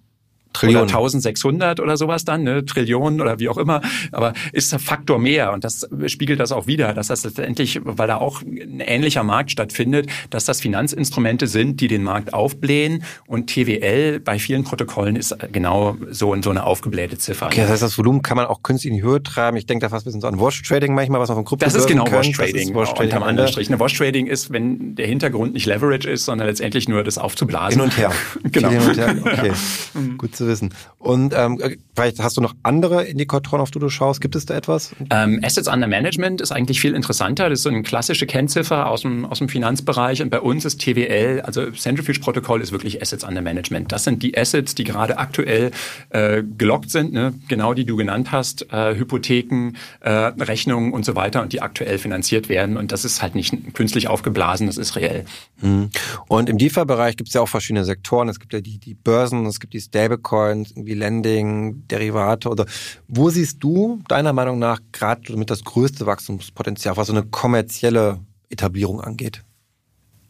Trillionen. 0.54 0.88
Oder 0.88 0.98
1600 0.98 1.80
oder 1.80 1.96
sowas 1.96 2.24
dann, 2.24 2.42
ne? 2.42 2.64
Trillionen 2.64 3.20
oder 3.20 3.38
wie 3.38 3.48
auch 3.48 3.58
immer. 3.58 3.82
Aber 4.12 4.32
ist 4.52 4.72
der 4.72 4.78
Faktor 4.78 5.18
mehr 5.18 5.52
und 5.52 5.64
das 5.64 5.86
spiegelt 6.06 6.40
das 6.40 6.52
auch 6.52 6.66
wieder, 6.66 6.94
dass 6.94 7.08
das 7.08 7.24
letztendlich, 7.24 7.80
weil 7.84 8.08
da 8.08 8.16
auch 8.16 8.42
ein 8.42 8.80
ähnlicher 8.80 9.22
Markt 9.22 9.50
stattfindet, 9.50 10.08
dass 10.30 10.44
das 10.44 10.60
Finanzinstrumente 10.60 11.46
sind, 11.46 11.80
die 11.80 11.88
den 11.88 12.02
Markt 12.02 12.32
aufblähen 12.32 13.04
und 13.26 13.50
TWL 13.50 14.20
bei 14.20 14.38
vielen 14.38 14.64
Protokollen 14.64 15.16
ist 15.16 15.36
genau 15.52 15.96
so, 16.10 16.34
so 16.42 16.50
eine 16.50 16.64
aufgeblähte 16.64 17.18
Ziffer. 17.18 17.46
Okay, 17.46 17.60
das 17.60 17.70
heißt, 17.70 17.82
das 17.82 17.98
Volumen 17.98 18.22
kann 18.22 18.36
man 18.36 18.46
auch 18.46 18.62
künstlich 18.62 18.92
in 18.92 18.96
die 18.96 19.02
Höhe 19.02 19.22
treiben. 19.22 19.56
Ich 19.56 19.66
denke 19.66 19.84
da 19.84 19.88
fast 19.90 20.04
ein 20.04 20.06
bisschen 20.06 20.20
so 20.20 20.28
an 20.28 20.40
Wash 20.40 20.62
Trading 20.62 20.94
manchmal, 20.94 21.20
was 21.20 21.28
man 21.28 21.36
von 21.36 21.44
Krypto 21.44 21.64
Das 21.64 21.74
ist 21.74 21.86
genau 21.86 22.10
Wash 22.10 22.32
Trading. 22.32 22.74
Wash 22.74 22.90
Trading 22.90 23.04
unterm 23.04 23.22
anderen 23.22 23.48
Strich. 23.48 23.70
Wash 23.70 23.94
Trading 23.94 24.26
ist, 24.26 24.52
wenn 24.52 24.94
der 24.94 25.06
Hintergrund 25.06 25.54
nicht 25.54 25.66
Leverage 25.66 26.08
ist, 26.08 26.24
sondern 26.24 26.46
letztendlich 26.48 26.88
nur 26.88 27.02
das 27.02 27.18
aufzublasen. 27.18 27.80
Hin 27.80 27.82
und 27.82 27.96
her. 27.96 28.12
genau. 28.44 28.70
Hin 28.70 28.80
und 28.80 28.96
her. 28.96 29.16
Okay. 29.20 29.52
Gut 30.18 30.36
zu 30.36 30.43
wissen. 30.46 30.74
Und 30.98 31.34
ähm, 31.36 31.60
vielleicht 31.94 32.20
hast 32.20 32.36
du 32.36 32.40
noch 32.40 32.54
andere 32.62 33.04
Indikatoren, 33.04 33.60
auf 33.60 33.70
die 33.70 33.78
du 33.78 33.88
schaust. 33.88 34.20
Gibt 34.20 34.36
es 34.36 34.46
da 34.46 34.54
etwas? 34.54 34.94
Ähm, 35.10 35.40
Assets 35.42 35.68
under 35.68 35.86
Management 35.86 36.40
ist 36.40 36.52
eigentlich 36.52 36.80
viel 36.80 36.94
interessanter. 36.94 37.48
Das 37.48 37.58
ist 37.58 37.62
so 37.64 37.68
eine 37.68 37.82
klassische 37.82 38.26
Kennziffer 38.26 38.88
aus 38.88 39.02
dem, 39.02 39.24
aus 39.24 39.38
dem 39.38 39.48
Finanzbereich. 39.48 40.22
Und 40.22 40.30
bei 40.30 40.40
uns 40.40 40.64
ist 40.64 40.80
TWL, 40.80 41.42
also 41.42 41.70
Centrifuge-Protokoll, 41.70 42.60
ist 42.60 42.72
wirklich 42.72 43.00
Assets 43.02 43.24
under 43.24 43.42
Management. 43.42 43.92
Das 43.92 44.04
sind 44.04 44.22
die 44.22 44.36
Assets, 44.36 44.74
die 44.74 44.84
gerade 44.84 45.18
aktuell 45.18 45.70
äh, 46.10 46.42
gelockt 46.56 46.90
sind, 46.90 47.12
ne? 47.12 47.34
genau 47.48 47.74
die 47.74 47.84
du 47.84 47.96
genannt 47.96 48.32
hast, 48.32 48.72
äh, 48.72 48.94
Hypotheken, 48.96 49.72
äh, 50.00 50.10
Rechnungen 50.10 50.92
und 50.92 51.04
so 51.04 51.14
weiter 51.14 51.42
und 51.42 51.52
die 51.52 51.62
aktuell 51.62 51.98
finanziert 51.98 52.48
werden. 52.48 52.76
Und 52.76 52.92
das 52.92 53.04
ist 53.04 53.22
halt 53.22 53.34
nicht 53.34 53.74
künstlich 53.74 54.08
aufgeblasen, 54.08 54.66
das 54.66 54.76
ist 54.76 54.96
reell. 54.96 55.24
Mhm. 55.60 55.90
Und 56.28 56.48
im 56.48 56.58
DeFi-Bereich 56.58 57.16
gibt 57.16 57.28
es 57.28 57.34
ja 57.34 57.40
auch 57.40 57.48
verschiedene 57.48 57.84
Sektoren. 57.84 58.28
Es 58.28 58.40
gibt 58.40 58.52
ja 58.52 58.60
die, 58.60 58.78
die 58.78 58.94
Börsen, 58.94 59.46
es 59.46 59.60
gibt 59.60 59.72
die 59.72 59.80
Stablecoins, 59.80 60.33
irgendwie 60.34 60.94
Lending, 60.94 61.86
Derivate 61.88 62.48
oder 62.48 62.66
wo 63.08 63.30
siehst 63.30 63.62
du 63.62 64.00
deiner 64.08 64.32
Meinung 64.32 64.58
nach 64.58 64.80
gerade 64.92 65.36
mit 65.36 65.50
das 65.50 65.64
größte 65.64 66.06
Wachstumspotenzial, 66.06 66.96
was 66.96 67.08
so 67.08 67.12
eine 67.12 67.24
kommerzielle 67.24 68.20
Etablierung 68.48 69.00
angeht? 69.00 69.42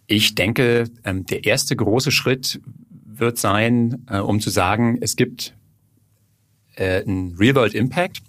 Ich 0.07 0.35
denke, 0.35 0.85
ähm, 1.05 1.25
der 1.27 1.45
erste 1.45 1.77
große 1.77 2.11
Schritt 2.11 2.61
wird 3.05 3.39
sein, 3.39 4.05
äh, 4.09 4.19
um 4.19 4.41
zu 4.41 4.51
sagen, 4.51 4.99
es 5.01 5.17
gibt 5.17 5.55
äh, 6.77 7.03
einen 7.03 7.37
Real-World 7.37 7.75
Impact. 7.75 8.23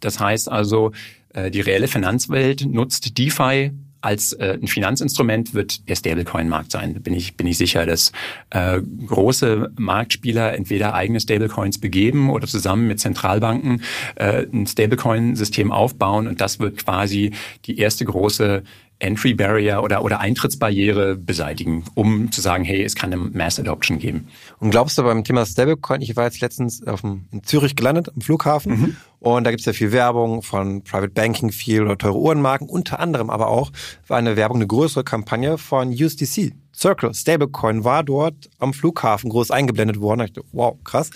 Das 0.00 0.18
heißt 0.18 0.50
also, 0.50 0.92
äh, 1.34 1.50
die 1.50 1.60
reelle 1.60 1.88
Finanzwelt 1.88 2.64
nutzt 2.64 3.18
DeFi 3.18 3.72
als 4.00 4.32
äh, 4.34 4.58
ein 4.60 4.66
Finanzinstrument 4.66 5.54
wird 5.54 5.88
der 5.88 5.96
Stablecoin-Markt 5.96 6.72
sein. 6.72 6.94
Bin 7.02 7.14
ich 7.14 7.36
bin 7.36 7.46
ich 7.46 7.58
sicher, 7.58 7.86
dass 7.86 8.12
äh, 8.50 8.80
große 8.80 9.72
Marktspieler 9.78 10.54
entweder 10.54 10.94
eigene 10.94 11.20
Stablecoins 11.20 11.78
begeben 11.78 12.30
oder 12.30 12.46
zusammen 12.46 12.86
mit 12.86 13.00
Zentralbanken 13.00 13.82
äh, 14.16 14.46
ein 14.52 14.66
Stablecoin-System 14.66 15.72
aufbauen 15.72 16.26
und 16.26 16.40
das 16.40 16.60
wird 16.60 16.84
quasi 16.84 17.32
die 17.66 17.78
erste 17.78 18.04
große 18.04 18.62
Entry 19.00 19.34
Barrier 19.34 19.82
oder, 19.82 20.04
oder 20.04 20.20
Eintrittsbarriere 20.20 21.16
beseitigen, 21.16 21.84
um 21.94 22.30
zu 22.30 22.40
sagen, 22.40 22.64
hey, 22.64 22.82
es 22.82 22.94
kann 22.94 23.12
eine 23.12 23.22
Mass 23.22 23.58
Adoption 23.58 23.98
geben. 23.98 24.28
Und 24.58 24.70
glaubst 24.70 24.98
du 24.98 25.02
beim 25.02 25.24
Thema 25.24 25.44
Stablecoin, 25.44 26.02
ich 26.02 26.16
war 26.16 26.24
jetzt 26.24 26.40
letztens 26.40 26.86
auf 26.86 27.00
dem, 27.00 27.26
in 27.32 27.42
Zürich 27.42 27.76
gelandet, 27.76 28.10
am 28.14 28.20
Flughafen, 28.20 28.72
mhm. 28.72 28.96
und 29.18 29.44
da 29.44 29.50
gibt 29.50 29.60
es 29.60 29.66
ja 29.66 29.72
viel 29.72 29.92
Werbung 29.92 30.42
von 30.42 30.84
Private 30.84 31.12
Banking, 31.12 31.50
viel 31.50 31.82
oder 31.82 31.98
teure 31.98 32.18
Uhrenmarken, 32.18 32.68
unter 32.68 33.00
anderem 33.00 33.30
aber 33.30 33.48
auch 33.48 33.72
war 34.06 34.18
eine 34.18 34.36
Werbung, 34.36 34.58
eine 34.58 34.66
größere 34.66 35.02
Kampagne 35.02 35.58
von 35.58 35.90
USDC. 35.90 36.52
Circle, 36.80 37.12
Stablecoin, 37.12 37.84
war 37.84 38.02
dort 38.02 38.48
am 38.58 38.72
Flughafen 38.72 39.28
groß 39.28 39.50
eingeblendet 39.50 40.00
worden. 40.00 40.22
Ich 40.22 40.32
dachte, 40.32 40.48
wow, 40.52 40.78
krass. 40.82 41.10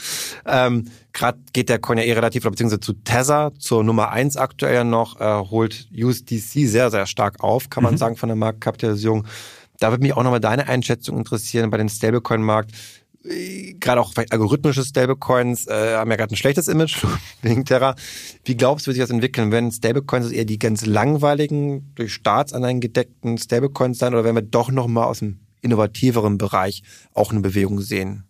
Ähm, 0.47 0.91
Gerade 1.13 1.39
geht 1.53 1.69
der 1.69 1.79
Coin 1.79 1.99
ja 1.99 2.05
eh 2.05 2.13
relativ, 2.13 2.43
beziehungsweise 2.43 2.81
zu 2.81 2.93
Tether, 2.93 3.53
zur 3.59 3.83
Nummer 3.83 4.11
eins 4.11 4.37
aktuell 4.37 4.85
noch, 4.85 5.21
äh, 5.21 5.49
holt 5.49 5.89
USDC 5.97 6.67
sehr, 6.67 6.91
sehr 6.91 7.07
stark 7.07 7.43
auf, 7.43 7.71
kann 7.71 7.83
man 7.83 7.95
mhm. 7.95 7.99
sagen, 7.99 8.17
von 8.17 8.29
der 8.29 8.37
Marktkapitalisierung. 8.37 9.27
Da 9.79 9.91
würde 9.91 10.03
mich 10.03 10.13
auch 10.13 10.23
nochmal 10.23 10.41
deine 10.41 10.69
Einschätzung 10.69 11.17
interessieren 11.17 11.71
bei 11.71 11.79
den 11.79 11.89
Stablecoin-Markt 11.89 12.73
gerade 13.81 14.01
auch 14.01 14.13
algorithmische 14.31 14.85
Stablecoins 14.85 15.67
äh, 15.67 15.95
haben 15.97 16.11
ja 16.11 16.17
gerade 16.17 16.35
ein 16.35 16.37
schlechtes 16.37 16.69
Image 16.69 17.05
wegen 17.43 17.65
Terra. 17.65 17.95
Wie 18.45 18.55
glaubst 18.57 18.87
du, 18.87 18.89
wird 18.89 18.97
sich 18.97 19.03
das 19.03 19.11
entwickeln? 19.11 19.51
Werden 19.51 19.73
Stablecoins 19.73 20.31
eher 20.31 20.45
die 20.45 20.59
ganz 20.59 20.85
langweiligen, 20.85 21.91
durch 21.95 22.13
Staatsanleihen 22.13 22.81
gedeckten 22.81 23.39
Stablecoins 23.39 23.99
sein 23.99 24.13
oder 24.13 24.25
werden 24.25 24.37
wir 24.37 24.43
doch 24.43 24.71
nochmal 24.71 25.05
aus 25.05 25.21
dem 25.21 25.41
innovativeren 25.65 26.39
Bereich 26.39 26.83
auch 27.13 27.33
eine 27.33 27.41
Bewegung 27.41 27.81
sehen? 27.81 28.25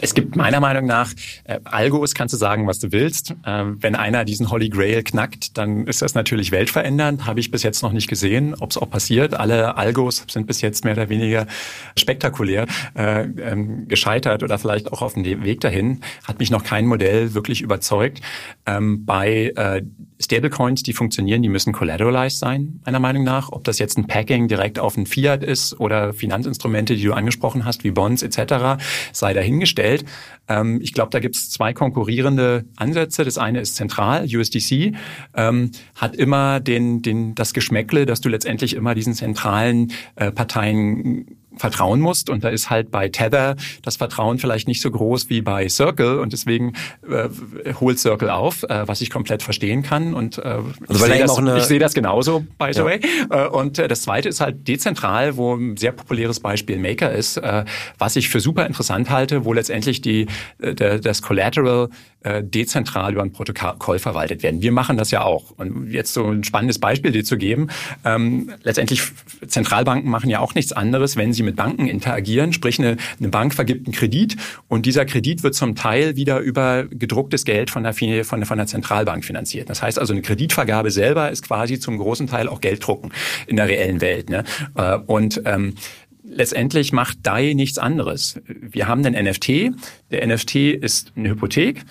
Es 0.00 0.14
gibt 0.14 0.36
meiner 0.36 0.60
Meinung 0.60 0.86
nach 0.86 1.12
äh, 1.44 1.60
Algos, 1.64 2.14
kannst 2.14 2.32
du 2.34 2.38
sagen, 2.38 2.66
was 2.66 2.78
du 2.78 2.92
willst. 2.92 3.34
Ähm, 3.44 3.78
wenn 3.80 3.94
einer 3.94 4.24
diesen 4.24 4.50
Holy 4.50 4.68
Grail 4.68 5.02
knackt, 5.02 5.56
dann 5.56 5.86
ist 5.86 6.02
das 6.02 6.14
natürlich 6.14 6.52
weltverändernd. 6.52 7.26
Habe 7.26 7.40
ich 7.40 7.50
bis 7.50 7.62
jetzt 7.62 7.82
noch 7.82 7.92
nicht 7.92 8.08
gesehen, 8.08 8.54
ob 8.54 8.70
es 8.70 8.78
auch 8.78 8.90
passiert. 8.90 9.34
Alle 9.34 9.76
Algos 9.76 10.24
sind 10.28 10.46
bis 10.46 10.60
jetzt 10.60 10.84
mehr 10.84 10.94
oder 10.94 11.08
weniger 11.08 11.46
spektakulär 11.96 12.66
äh, 12.96 13.22
ähm, 13.22 13.88
gescheitert 13.88 14.42
oder 14.42 14.58
vielleicht 14.58 14.92
auch 14.92 15.02
auf 15.02 15.14
dem 15.14 15.24
Weg 15.24 15.60
dahin. 15.60 16.00
Hat 16.24 16.38
mich 16.38 16.50
noch 16.50 16.64
kein 16.64 16.86
Modell 16.86 17.34
wirklich 17.34 17.62
überzeugt. 17.62 18.20
Ähm, 18.66 19.04
bei 19.04 19.52
äh, 19.56 19.82
Stablecoins, 20.20 20.82
die 20.82 20.92
funktionieren, 20.92 21.42
die 21.42 21.48
müssen 21.48 21.72
collateralized 21.72 22.38
sein, 22.38 22.80
meiner 22.84 23.00
Meinung 23.00 23.24
nach. 23.24 23.52
Ob 23.52 23.64
das 23.64 23.78
jetzt 23.78 23.98
ein 23.98 24.06
Packing 24.06 24.48
direkt 24.48 24.78
auf 24.78 24.96
ein 24.96 25.06
Fiat 25.06 25.44
ist 25.44 25.78
oder 25.78 26.12
Finanzinstrumente, 26.12 26.96
die 26.96 27.04
du 27.04 27.12
angesprochen 27.12 27.64
hast, 27.64 27.84
wie 27.84 27.90
Bonds 27.90 28.22
etc., 28.22 28.82
sei 29.12 29.34
dahingestellt. 29.34 29.75
Ähm, 30.48 30.80
ich 30.80 30.92
glaube, 30.92 31.10
da 31.10 31.20
gibt 31.20 31.36
es 31.36 31.50
zwei 31.50 31.72
konkurrierende 31.72 32.64
Ansätze. 32.76 33.24
Das 33.24 33.38
eine 33.38 33.60
ist 33.60 33.76
zentral, 33.76 34.26
USDC, 34.26 34.94
ähm, 35.34 35.70
hat 35.94 36.16
immer 36.16 36.60
den, 36.60 37.02
den, 37.02 37.34
das 37.34 37.52
Geschmäckle, 37.52 38.06
dass 38.06 38.20
du 38.20 38.28
letztendlich 38.28 38.74
immer 38.74 38.94
diesen 38.94 39.14
zentralen 39.14 39.92
äh, 40.16 40.30
Parteien 40.30 41.38
vertrauen 41.56 42.00
musst. 42.00 42.30
Und 42.30 42.44
da 42.44 42.48
ist 42.48 42.70
halt 42.70 42.90
bei 42.90 43.08
Tether 43.08 43.56
das 43.82 43.96
Vertrauen 43.96 44.38
vielleicht 44.38 44.68
nicht 44.68 44.80
so 44.80 44.90
groß 44.90 45.28
wie 45.28 45.40
bei 45.40 45.68
Circle 45.68 46.18
und 46.18 46.32
deswegen 46.32 46.74
äh, 47.08 47.28
holt 47.80 47.98
Circle 47.98 48.30
auf, 48.30 48.62
äh, 48.64 48.86
was 48.86 49.00
ich 49.00 49.10
komplett 49.10 49.42
verstehen 49.42 49.82
kann. 49.82 50.14
Und 50.14 50.38
äh, 50.38 50.42
also 50.42 50.74
ich 50.88 50.98
sehe 50.98 51.18
das, 51.18 51.38
ich 51.38 51.64
seh 51.64 51.78
das 51.78 51.94
genauso, 51.94 52.40
by 52.58 52.72
the 52.72 52.80
ja. 52.80 52.84
way. 52.84 53.00
Äh, 53.30 53.48
und 53.48 53.78
äh, 53.78 53.88
das 53.88 54.02
zweite 54.02 54.28
ist 54.28 54.40
halt 54.40 54.68
dezentral, 54.68 55.36
wo 55.36 55.54
ein 55.54 55.76
sehr 55.76 55.92
populäres 55.92 56.40
Beispiel 56.40 56.78
Maker 56.78 57.12
ist, 57.12 57.36
äh, 57.38 57.64
was 57.98 58.16
ich 58.16 58.28
für 58.28 58.40
super 58.40 58.66
interessant 58.66 59.10
halte, 59.10 59.44
wo 59.44 59.52
letztendlich 59.52 60.00
die, 60.00 60.26
äh, 60.60 61.00
das 61.00 61.22
Collateral 61.22 61.88
äh, 62.26 62.42
dezentral 62.42 63.12
über 63.12 63.22
ein 63.22 63.30
Protokoll 63.30 64.00
verwaltet 64.00 64.42
werden. 64.42 64.60
Wir 64.60 64.72
machen 64.72 64.96
das 64.96 65.12
ja 65.12 65.22
auch. 65.22 65.52
Und 65.52 65.92
jetzt 65.92 66.12
so 66.12 66.26
ein 66.26 66.42
spannendes 66.42 66.80
Beispiel 66.80 67.12
dir 67.12 67.24
zu 67.24 67.38
geben. 67.38 67.68
Ähm, 68.04 68.50
letztendlich 68.64 69.02
Zentralbanken 69.46 70.10
machen 70.10 70.28
ja 70.28 70.40
auch 70.40 70.56
nichts 70.56 70.72
anderes, 70.72 71.16
wenn 71.16 71.32
sie 71.32 71.44
mit 71.44 71.54
Banken 71.54 71.86
interagieren. 71.86 72.52
Sprich, 72.52 72.80
eine, 72.80 72.96
eine 73.20 73.28
Bank 73.28 73.54
vergibt 73.54 73.86
einen 73.86 73.94
Kredit 73.94 74.36
und 74.66 74.86
dieser 74.86 75.04
Kredit 75.04 75.44
wird 75.44 75.54
zum 75.54 75.76
Teil 75.76 76.16
wieder 76.16 76.40
über 76.40 76.86
gedrucktes 76.90 77.44
Geld 77.44 77.70
von 77.70 77.84
der, 77.84 77.94
von 78.24 78.44
von 78.44 78.58
der 78.58 78.66
Zentralbank 78.66 79.24
finanziert. 79.24 79.70
Das 79.70 79.80
heißt 79.82 79.98
also, 80.00 80.12
eine 80.12 80.22
Kreditvergabe 80.22 80.90
selber 80.90 81.30
ist 81.30 81.46
quasi 81.46 81.78
zum 81.78 81.96
großen 81.98 82.26
Teil 82.26 82.48
auch 82.48 82.60
Gelddrucken 82.60 83.12
in 83.46 83.54
der 83.54 83.68
reellen 83.68 84.00
Welt. 84.00 84.30
Ne? 84.30 84.42
Äh, 84.74 84.98
und 85.06 85.42
ähm, 85.44 85.74
letztendlich 86.28 86.92
macht 86.92 87.18
DAI 87.22 87.54
nichts 87.54 87.78
anderes. 87.78 88.40
Wir 88.46 88.88
haben 88.88 89.04
einen 89.04 89.24
NFT. 89.26 89.70
Der 90.10 90.26
NFT 90.26 90.56
ist 90.56 91.12
eine 91.16 91.30
Hypothek. 91.30 91.84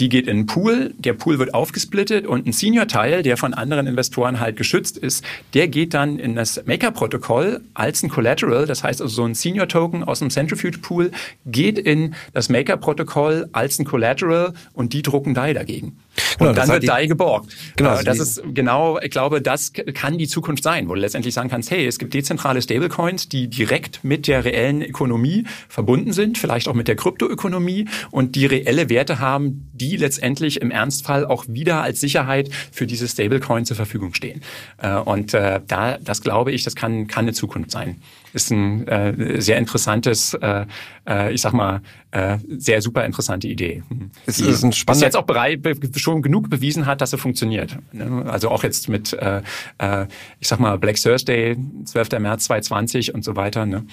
Die 0.00 0.08
geht 0.08 0.26
in 0.26 0.30
einen 0.30 0.46
Pool, 0.46 0.94
der 0.98 1.12
Pool 1.12 1.38
wird 1.38 1.52
aufgesplittet 1.52 2.26
und 2.26 2.46
ein 2.46 2.52
Senior-Teil, 2.52 3.22
der 3.22 3.36
von 3.36 3.52
anderen 3.52 3.86
Investoren 3.86 4.40
halt 4.40 4.56
geschützt 4.56 4.96
ist, 4.96 5.22
der 5.52 5.68
geht 5.68 5.92
dann 5.92 6.18
in 6.18 6.34
das 6.34 6.64
Maker-Protokoll 6.64 7.60
als 7.74 8.02
ein 8.02 8.08
Collateral. 8.08 8.66
Das 8.66 8.82
heißt 8.82 9.02
also 9.02 9.14
so 9.14 9.24
ein 9.24 9.34
Senior-Token 9.34 10.02
aus 10.02 10.20
dem 10.20 10.30
Centrifuge-Pool 10.30 11.10
geht 11.44 11.78
in 11.78 12.14
das 12.32 12.48
Maker-Protokoll 12.48 13.48
als 13.52 13.78
ein 13.78 13.84
Collateral 13.84 14.54
und 14.72 14.94
die 14.94 15.02
drucken 15.02 15.34
DAI 15.34 15.52
dagegen. 15.52 15.98
Genau, 16.38 16.50
und 16.50 16.56
dann 16.56 16.68
wird 16.68 16.88
DAI 16.88 17.06
geborgt. 17.06 17.54
Genau, 17.76 17.96
äh, 17.96 18.04
das 18.04 18.18
ist 18.18 18.42
genau, 18.54 18.98
ich 19.00 19.10
glaube, 19.10 19.42
das 19.42 19.72
kann 19.72 20.16
die 20.16 20.28
Zukunft 20.28 20.62
sein, 20.62 20.88
wo 20.88 20.94
du 20.94 21.00
letztendlich 21.00 21.34
sagen 21.34 21.50
kannst, 21.50 21.70
hey, 21.70 21.86
es 21.86 21.98
gibt 21.98 22.14
dezentrale 22.14 22.62
Stablecoins, 22.62 23.28
die 23.28 23.48
direkt 23.48 24.02
mit 24.02 24.26
der 24.26 24.44
reellen 24.44 24.82
Ökonomie 24.82 25.44
verbunden 25.68 26.12
sind, 26.12 26.38
vielleicht 26.38 26.68
auch 26.68 26.74
mit 26.74 26.88
der 26.88 26.96
Kryptoökonomie 26.96 27.86
und 28.10 28.34
die 28.34 28.46
reelle 28.46 28.88
Werte 28.88 29.18
haben, 29.18 29.68
die 29.74 29.89
letztendlich 29.96 30.60
im 30.60 30.70
Ernstfall 30.70 31.24
auch 31.24 31.44
wieder 31.48 31.82
als 31.82 32.00
Sicherheit 32.00 32.50
für 32.72 32.86
diese 32.86 33.08
Stablecoin 33.08 33.64
zur 33.64 33.76
Verfügung 33.76 34.14
stehen. 34.14 34.42
Äh, 34.78 34.94
und 34.96 35.34
äh, 35.34 35.60
da, 35.66 35.98
das 35.98 36.22
glaube 36.22 36.52
ich, 36.52 36.64
das 36.64 36.74
kann, 36.74 37.06
kann 37.06 37.24
eine 37.24 37.32
Zukunft 37.32 37.70
sein 37.70 37.96
ist 38.32 38.50
ein 38.50 38.86
äh, 38.86 39.40
sehr 39.40 39.58
interessantes, 39.58 40.34
äh, 40.34 40.66
äh, 41.08 41.32
ich 41.32 41.40
sag 41.40 41.52
mal, 41.52 41.82
äh, 42.10 42.38
sehr 42.48 42.82
super 42.82 43.04
interessante 43.04 43.48
Idee. 43.48 43.82
Es 44.26 44.40
ist 44.40 44.62
ein 44.62 44.72
spannender 44.72 45.06
jetzt 45.06 45.16
auch 45.16 45.24
bereit, 45.24 45.60
schon 45.96 46.22
genug 46.22 46.50
bewiesen 46.50 46.86
hat, 46.86 47.00
dass 47.00 47.12
er 47.12 47.18
funktioniert. 47.18 47.76
Ne? 47.92 48.24
Also 48.28 48.50
auch 48.50 48.62
jetzt 48.62 48.88
mit, 48.88 49.12
äh, 49.12 49.42
äh, 49.78 50.06
ich 50.38 50.48
sag 50.48 50.60
mal, 50.60 50.78
Black 50.78 50.96
Thursday, 50.96 51.56
12. 51.84 52.18
März 52.18 52.44
2020 52.44 53.14
und 53.14 53.24
so 53.24 53.36
weiter. 53.36 53.66
Ne? 53.66 53.84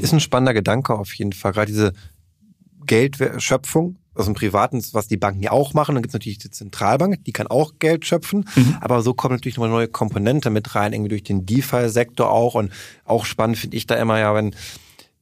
Ist 0.00 0.12
ein 0.12 0.20
spannender 0.20 0.54
Gedanke 0.54 0.94
auf 0.94 1.14
jeden 1.14 1.32
Fall. 1.32 1.52
Gerade 1.52 1.66
diese 1.66 1.92
Geldschöpfung 2.86 3.96
aus 4.16 4.24
dem 4.24 4.34
Privaten, 4.34 4.82
was 4.92 5.08
die 5.08 5.16
Banken 5.16 5.42
ja 5.42 5.52
auch 5.52 5.74
machen. 5.74 5.94
Dann 5.94 6.02
gibt 6.02 6.10
es 6.10 6.14
natürlich 6.14 6.38
die 6.38 6.50
Zentralbank, 6.50 7.24
die 7.24 7.32
kann 7.32 7.46
auch 7.46 7.74
Geld 7.78 8.06
schöpfen. 8.06 8.48
Mhm. 8.54 8.76
Aber 8.80 9.02
so 9.02 9.14
kommt 9.14 9.32
natürlich 9.32 9.56
noch 9.56 9.64
eine 9.64 9.72
neue 9.72 9.88
Komponente 9.88 10.50
mit 10.50 10.74
rein, 10.74 10.92
irgendwie 10.92 11.10
durch 11.10 11.24
den 11.24 11.46
DeFi-Sektor 11.46 12.30
auch. 12.30 12.54
Und 12.54 12.72
auch 13.04 13.24
spannend 13.24 13.58
finde 13.58 13.76
ich 13.76 13.86
da 13.86 13.96
immer 13.96 14.18
ja, 14.18 14.34
wenn 14.34 14.54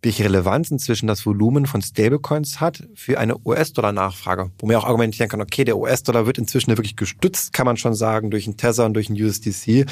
welche 0.04 0.24
Relevanz 0.24 0.70
inzwischen 0.70 1.06
das 1.06 1.24
Volumen 1.24 1.66
von 1.66 1.82
Stablecoins 1.82 2.60
hat 2.60 2.84
für 2.94 3.18
eine 3.18 3.36
US-Dollar-Nachfrage. 3.44 4.50
Wo 4.58 4.66
man 4.66 4.76
auch 4.76 4.84
argumentieren 4.84 5.28
kann, 5.28 5.40
okay, 5.40 5.64
der 5.64 5.78
US-Dollar 5.78 6.26
wird 6.26 6.38
inzwischen 6.38 6.68
wirklich 6.68 6.96
gestützt, 6.96 7.52
kann 7.52 7.66
man 7.66 7.76
schon 7.76 7.94
sagen, 7.94 8.30
durch 8.30 8.46
einen 8.46 8.56
Tether 8.56 8.84
und 8.84 8.94
durch 8.94 9.08
einen 9.08 9.20
USDC. 9.20 9.86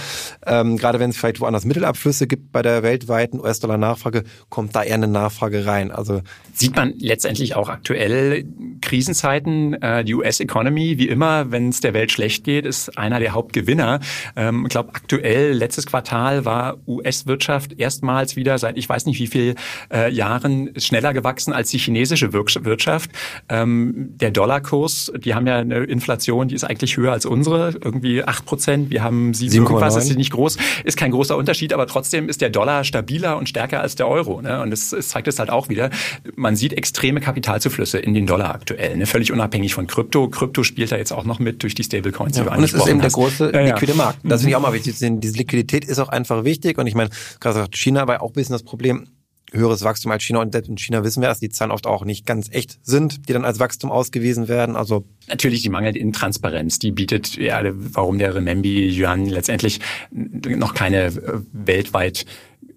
Ähm, 0.47 0.77
gerade 0.77 1.01
wenn 1.01 1.11
es 1.11 1.17
vielleicht 1.17 1.41
woanders 1.41 1.65
Mittelabflüsse 1.65 2.27
gibt 2.27 2.53
bei 2.53 2.63
der 2.63 2.83
weltweiten 2.83 3.41
US-Dollar-Nachfrage, 3.41 4.25
kommt 4.49 4.77
da 4.77 4.83
eher 4.83 4.95
eine 4.95 5.09
Nachfrage 5.09 5.67
rein. 5.67 5.91
Also 5.91 6.23
Sieht 6.53 6.77
man 6.77 6.95
letztendlich 6.99 7.57
auch 7.57 7.69
aktuell 7.69 8.45
Krisenzeiten, 8.83 9.75
äh, 9.81 10.05
die 10.05 10.15
US-Economy, 10.15 10.99
wie 10.99 11.09
immer, 11.09 11.51
wenn 11.51 11.71
es 11.71 11.81
der 11.81 11.95
Welt 11.95 12.13
schlecht 12.13 12.45
geht, 12.45 12.67
ist 12.67 12.99
einer 12.99 13.19
der 13.19 13.33
Hauptgewinner. 13.33 14.01
Ähm, 14.37 14.65
ich 14.67 14.71
glaube, 14.71 14.91
aktuell, 14.95 15.53
letztes 15.53 15.87
Quartal 15.87 16.45
war 16.45 16.77
US-Wirtschaft 16.87 17.79
erstmals 17.79 18.37
wieder 18.37 18.59
seit 18.59 18.77
ich 18.77 18.89
weiß 18.89 19.07
nicht 19.07 19.19
wie 19.19 19.27
viel 19.27 19.55
äh, 19.89 20.02
äh, 20.03 20.11
Jahren 20.11 20.71
schneller 20.77 21.13
gewachsen 21.13 21.53
als 21.53 21.71
die 21.71 21.79
chinesische 21.79 22.33
Wirtschaft. 22.33 23.11
Ähm, 23.49 24.11
der 24.17 24.31
Dollarkurs, 24.31 25.13
die 25.17 25.35
haben 25.35 25.47
ja 25.47 25.59
eine 25.59 25.85
Inflation, 25.85 26.49
die 26.49 26.55
ist 26.55 26.65
eigentlich 26.65 26.97
höher 26.97 27.13
als 27.13 27.27
unsere, 27.27 27.71
irgendwie 27.83 28.23
acht 28.25 28.45
Prozent. 28.47 28.91
Wir 28.91 29.03
haben 29.03 29.35
sieben 29.35 29.55
irgendwas, 29.55 29.97
ist 29.97 30.17
nicht 30.17 30.33
groß, 30.33 30.57
ist 30.85 30.97
kein 30.97 31.11
großer 31.11 31.37
Unterschied, 31.37 31.73
aber 31.73 31.87
trotzdem 31.87 32.29
ist 32.29 32.41
der 32.41 32.51
Dollar 32.51 32.85
stabiler 32.85 33.37
und 33.37 33.49
stärker 33.49 33.81
als 33.81 33.95
der 33.95 34.09
Euro. 34.09 34.41
Ne? 34.41 34.61
Und 34.61 34.73
es, 34.73 34.93
es 34.93 35.09
zeigt 35.09 35.29
es 35.29 35.39
halt 35.39 35.51
auch 35.51 35.69
wieder. 35.69 35.91
Man 36.37 36.57
sieht 36.57 36.73
extreme 36.73 37.21
Kapitalzuflüsse 37.21 37.99
in 37.99 38.15
den 38.15 38.27
Dollar 38.27 38.55
aktuell, 38.55 38.97
ne? 38.97 39.07
völlig 39.07 39.33
unabhängig 39.33 39.75
von 39.75 39.87
Krypto. 39.87 40.29
Krypto 40.29 40.63
spielt 40.63 40.93
da 40.93 40.97
jetzt 40.97 41.13
auch 41.13 41.25
noch 41.25 41.39
mit 41.39 41.63
durch 41.63 41.75
die 41.75 41.85
Stablecoins, 41.85 42.37
ja, 42.37 42.45
die 42.45 42.51
du 42.51 42.57
Und 42.57 42.65
es 42.65 42.73
ist 42.73 42.87
eben 42.87 43.03
hast. 43.03 43.17
der 43.17 43.23
große 43.23 43.51
liquide 43.51 43.95
Markt. 43.95 44.21
Das 44.25 44.41
finde 44.41 44.51
ich 44.51 44.57
auch 44.57 44.61
mal 44.61 44.73
wichtig. 44.73 44.97
Diese 44.99 45.37
Liquidität 45.37 45.85
ist 45.85 45.99
auch 45.99 46.09
einfach 46.09 46.45
wichtig. 46.45 46.79
Und 46.79 46.87
ich 46.87 46.95
meine, 46.95 47.11
gerade 47.41 47.67
China 47.73 48.07
war 48.07 48.23
auch 48.23 48.31
ein 48.31 48.35
bisschen 48.35 48.53
das 48.55 48.63
Problem 48.63 49.07
höheres 49.53 49.83
Wachstum 49.83 50.11
als 50.13 50.23
China. 50.23 50.41
Und 50.41 50.53
selbst 50.53 50.69
in 50.69 50.79
China 50.79 51.05
wissen 51.05 51.21
wir, 51.21 51.29
dass 51.29 51.41
die 51.41 51.51
Zahlen 51.51 51.71
oft 51.71 51.87
auch 51.87 52.05
nicht 52.05 52.27
ganz 52.27 52.49
echt 52.51 52.79
sind, 52.83 53.29
die 53.29 53.33
dann 53.33 53.45
als 53.45 53.59
Wachstum 53.59 53.91
ausgewiesen 53.91 54.49
werden. 54.49 54.77
Also 54.77 55.05
Natürlich 55.29 55.63
die 55.63 55.69
Mangel 55.69 55.97
in 55.97 56.13
Transparenz, 56.13 56.79
die 56.79 56.91
bietet, 56.91 57.37
ja, 57.37 57.61
warum 57.63 58.19
der 58.19 58.35
Renminbi 58.35 58.91
Yuan 58.91 59.27
letztendlich 59.27 59.81
noch 60.11 60.75
keine 60.75 61.07
äh, 61.07 61.41
weltweit 61.53 62.27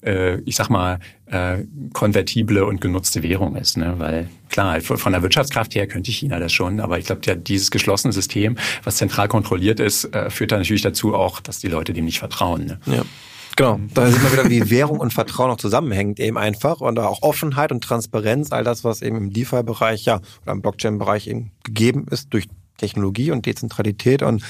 äh, 0.06 0.40
ich 0.42 0.56
sag 0.56 0.70
mal, 0.70 1.00
äh, 1.26 1.58
konvertible 1.94 2.66
und 2.66 2.80
genutzte 2.80 3.24
Währung 3.24 3.56
ist. 3.56 3.78
Ne? 3.78 3.96
Weil 3.98 4.30
klar, 4.50 4.80
von 4.82 5.12
der 5.12 5.22
Wirtschaftskraft 5.22 5.76
her 5.76 5.88
könnte 5.88 6.12
China 6.12 6.40
das 6.40 6.54
schon, 6.54 6.80
aber 6.80 7.00
ich 7.00 7.06
glaube, 7.06 7.22
ja, 7.26 7.36
dieses 7.36 7.72
geschlossene 7.72 8.14
System, 8.14 8.58
was 8.84 8.98
zentral 8.98 9.28
kontrolliert 9.28 9.80
ist, 9.80 10.06
äh, 10.14 10.30
führt 10.30 10.52
dann 10.52 10.60
natürlich 10.60 10.84
dazu 10.84 11.16
auch, 11.16 11.40
dass 11.40 11.60
die 11.60 11.68
Leute 11.68 11.94
dem 11.94 12.06
nicht 12.06 12.20
vertrauen. 12.20 12.66
Ne? 12.66 12.80
Ja. 12.86 13.04
Genau, 13.56 13.80
da 13.94 14.12
sieht 14.12 14.22
man 14.22 14.34
wieder, 14.34 14.50
wie 14.50 14.70
Währung 14.70 15.00
und 15.00 15.14
Vertrauen 15.14 15.52
auch 15.52 15.58
zusammenhängt 15.58 16.20
eben 16.20 16.38
einfach 16.38 16.82
und 16.82 17.00
auch 17.00 17.22
Offenheit 17.22 17.72
und 17.72 17.82
Transparenz, 17.84 18.52
all 18.52 18.66
das, 18.66 18.84
was 18.84 19.02
eben 19.02 19.16
im 19.16 19.32
DeFi-Bereich 19.32 20.04
ja 20.04 20.20
oder 20.44 20.52
im 20.52 20.62
Blockchain-Bereich 20.62 21.28
eben 21.28 21.52
gegeben 21.64 22.06
ist 22.12 22.34
durch 22.34 22.48
Technologie 22.78 23.32
und 23.32 23.46
Dezentralität 23.46 24.22
und 24.22 24.44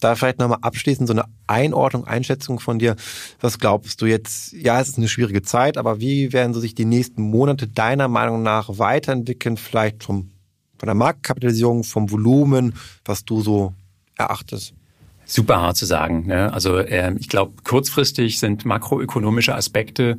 da 0.00 0.14
vielleicht 0.14 0.38
nochmal 0.38 0.58
abschließend 0.60 1.08
so 1.08 1.14
eine 1.14 1.24
Einordnung, 1.46 2.06
Einschätzung 2.06 2.60
von 2.60 2.78
dir. 2.78 2.96
Was 3.40 3.58
glaubst 3.58 4.02
du 4.02 4.06
jetzt? 4.06 4.52
Ja, 4.52 4.80
es 4.80 4.90
ist 4.90 4.98
eine 4.98 5.08
schwierige 5.08 5.40
Zeit, 5.40 5.78
aber 5.78 6.00
wie 6.00 6.34
werden 6.34 6.52
so 6.52 6.60
sich 6.60 6.74
die 6.74 6.84
nächsten 6.84 7.22
Monate 7.22 7.66
deiner 7.66 8.08
Meinung 8.08 8.42
nach 8.42 8.78
weiterentwickeln? 8.78 9.56
Vielleicht 9.56 10.04
vom, 10.04 10.30
von 10.76 10.86
der 10.86 10.94
Marktkapitalisierung, 10.94 11.84
vom 11.84 12.10
Volumen, 12.10 12.74
was 13.06 13.24
du 13.24 13.40
so 13.40 13.72
erachtest? 14.16 14.74
Super 15.30 15.60
hart 15.60 15.76
zu 15.76 15.86
sagen. 15.86 16.26
Ne? 16.26 16.52
Also 16.52 16.78
äh, 16.78 17.14
ich 17.18 17.28
glaube, 17.28 17.52
kurzfristig 17.62 18.38
sind 18.38 18.64
makroökonomische 18.64 19.54
Aspekte 19.54 20.18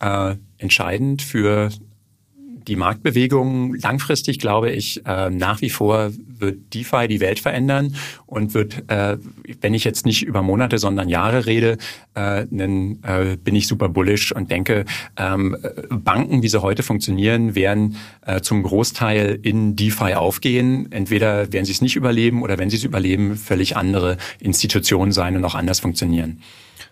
äh, 0.00 0.34
entscheidend 0.58 1.22
für 1.22 1.70
die 2.68 2.76
Marktbewegungen 2.76 3.74
langfristig, 3.80 4.38
glaube 4.38 4.70
ich, 4.70 5.04
äh, 5.06 5.30
nach 5.30 5.60
wie 5.62 5.70
vor 5.70 6.10
wird 6.26 6.74
DeFi 6.74 7.08
die 7.08 7.20
Welt 7.20 7.40
verändern 7.40 7.96
und 8.26 8.54
wird, 8.54 8.84
äh, 8.88 9.16
wenn 9.60 9.74
ich 9.74 9.84
jetzt 9.84 10.06
nicht 10.06 10.22
über 10.22 10.42
Monate, 10.42 10.78
sondern 10.78 11.08
Jahre 11.08 11.46
rede, 11.46 11.78
äh, 12.14 12.46
dann, 12.50 12.98
äh, 13.02 13.36
bin 13.42 13.56
ich 13.56 13.66
super 13.66 13.88
bullish 13.88 14.32
und 14.32 14.50
denke, 14.50 14.84
ähm, 15.16 15.56
Banken, 15.88 16.42
wie 16.42 16.48
sie 16.48 16.62
heute 16.62 16.82
funktionieren, 16.82 17.54
werden 17.54 17.96
äh, 18.26 18.40
zum 18.40 18.62
Großteil 18.62 19.38
in 19.42 19.74
DeFi 19.74 20.14
aufgehen. 20.14 20.92
Entweder 20.92 21.52
werden 21.52 21.64
sie 21.64 21.72
es 21.72 21.80
nicht 21.80 21.96
überleben 21.96 22.42
oder 22.42 22.58
wenn 22.58 22.70
sie 22.70 22.76
es 22.76 22.84
überleben, 22.84 23.36
völlig 23.36 23.76
andere 23.76 24.18
Institutionen 24.40 25.12
sein 25.12 25.36
und 25.36 25.44
auch 25.44 25.54
anders 25.54 25.80
funktionieren. 25.80 26.40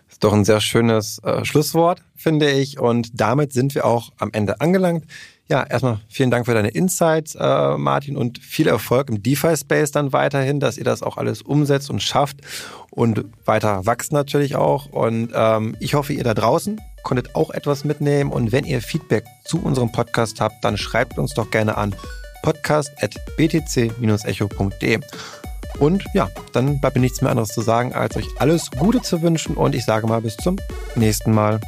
Ist 0.09 0.23
doch 0.23 0.33
ein 0.33 0.45
sehr 0.45 0.61
schönes 0.61 1.19
äh, 1.19 1.45
Schlusswort, 1.45 2.01
finde 2.15 2.49
ich. 2.49 2.79
Und 2.79 3.21
damit 3.21 3.53
sind 3.53 3.75
wir 3.75 3.85
auch 3.85 4.11
am 4.17 4.31
Ende 4.33 4.59
angelangt. 4.61 5.05
Ja, 5.49 5.63
erstmal 5.63 6.01
vielen 6.09 6.29
Dank 6.29 6.45
für 6.45 6.53
deine 6.53 6.67
Insights, 6.69 7.35
äh, 7.35 7.77
Martin, 7.77 8.17
und 8.17 8.39
viel 8.39 8.67
Erfolg 8.67 9.07
im 9.09 9.23
DeFi-Space 9.23 9.91
dann 9.91 10.11
weiterhin, 10.11 10.59
dass 10.59 10.77
ihr 10.77 10.83
das 10.83 11.01
auch 11.01 11.15
alles 11.15 11.41
umsetzt 11.41 11.89
und 11.89 12.03
schafft 12.03 12.41
und 12.91 13.23
weiter 13.45 13.85
wächst 13.85 14.11
natürlich 14.11 14.57
auch. 14.57 14.87
Und 14.87 15.29
ähm, 15.33 15.77
ich 15.79 15.93
hoffe, 15.93 16.11
ihr 16.11 16.25
da 16.25 16.33
draußen 16.33 16.81
konntet 17.03 17.33
auch 17.35 17.51
etwas 17.51 17.85
mitnehmen. 17.85 18.29
Und 18.31 18.51
wenn 18.51 18.65
ihr 18.65 18.81
Feedback 18.81 19.23
zu 19.45 19.61
unserem 19.61 19.93
Podcast 19.93 20.41
habt, 20.41 20.65
dann 20.65 20.75
schreibt 20.75 21.17
uns 21.17 21.33
doch 21.33 21.49
gerne 21.49 21.77
an 21.77 21.95
podcast.btc-echo.de. 22.43 24.99
Und 25.79 26.03
ja, 26.13 26.29
dann 26.51 26.81
bleibt 26.81 26.97
mir 26.97 27.01
nichts 27.01 27.21
mehr 27.21 27.31
anderes 27.31 27.47
zu 27.49 27.61
sagen, 27.61 27.93
als 27.93 28.17
euch 28.17 28.27
alles 28.39 28.69
Gute 28.71 29.01
zu 29.01 29.21
wünschen 29.21 29.55
und 29.55 29.75
ich 29.75 29.85
sage 29.85 30.07
mal 30.07 30.19
bis 30.21 30.35
zum 30.35 30.57
nächsten 30.95 31.33
Mal. 31.33 31.61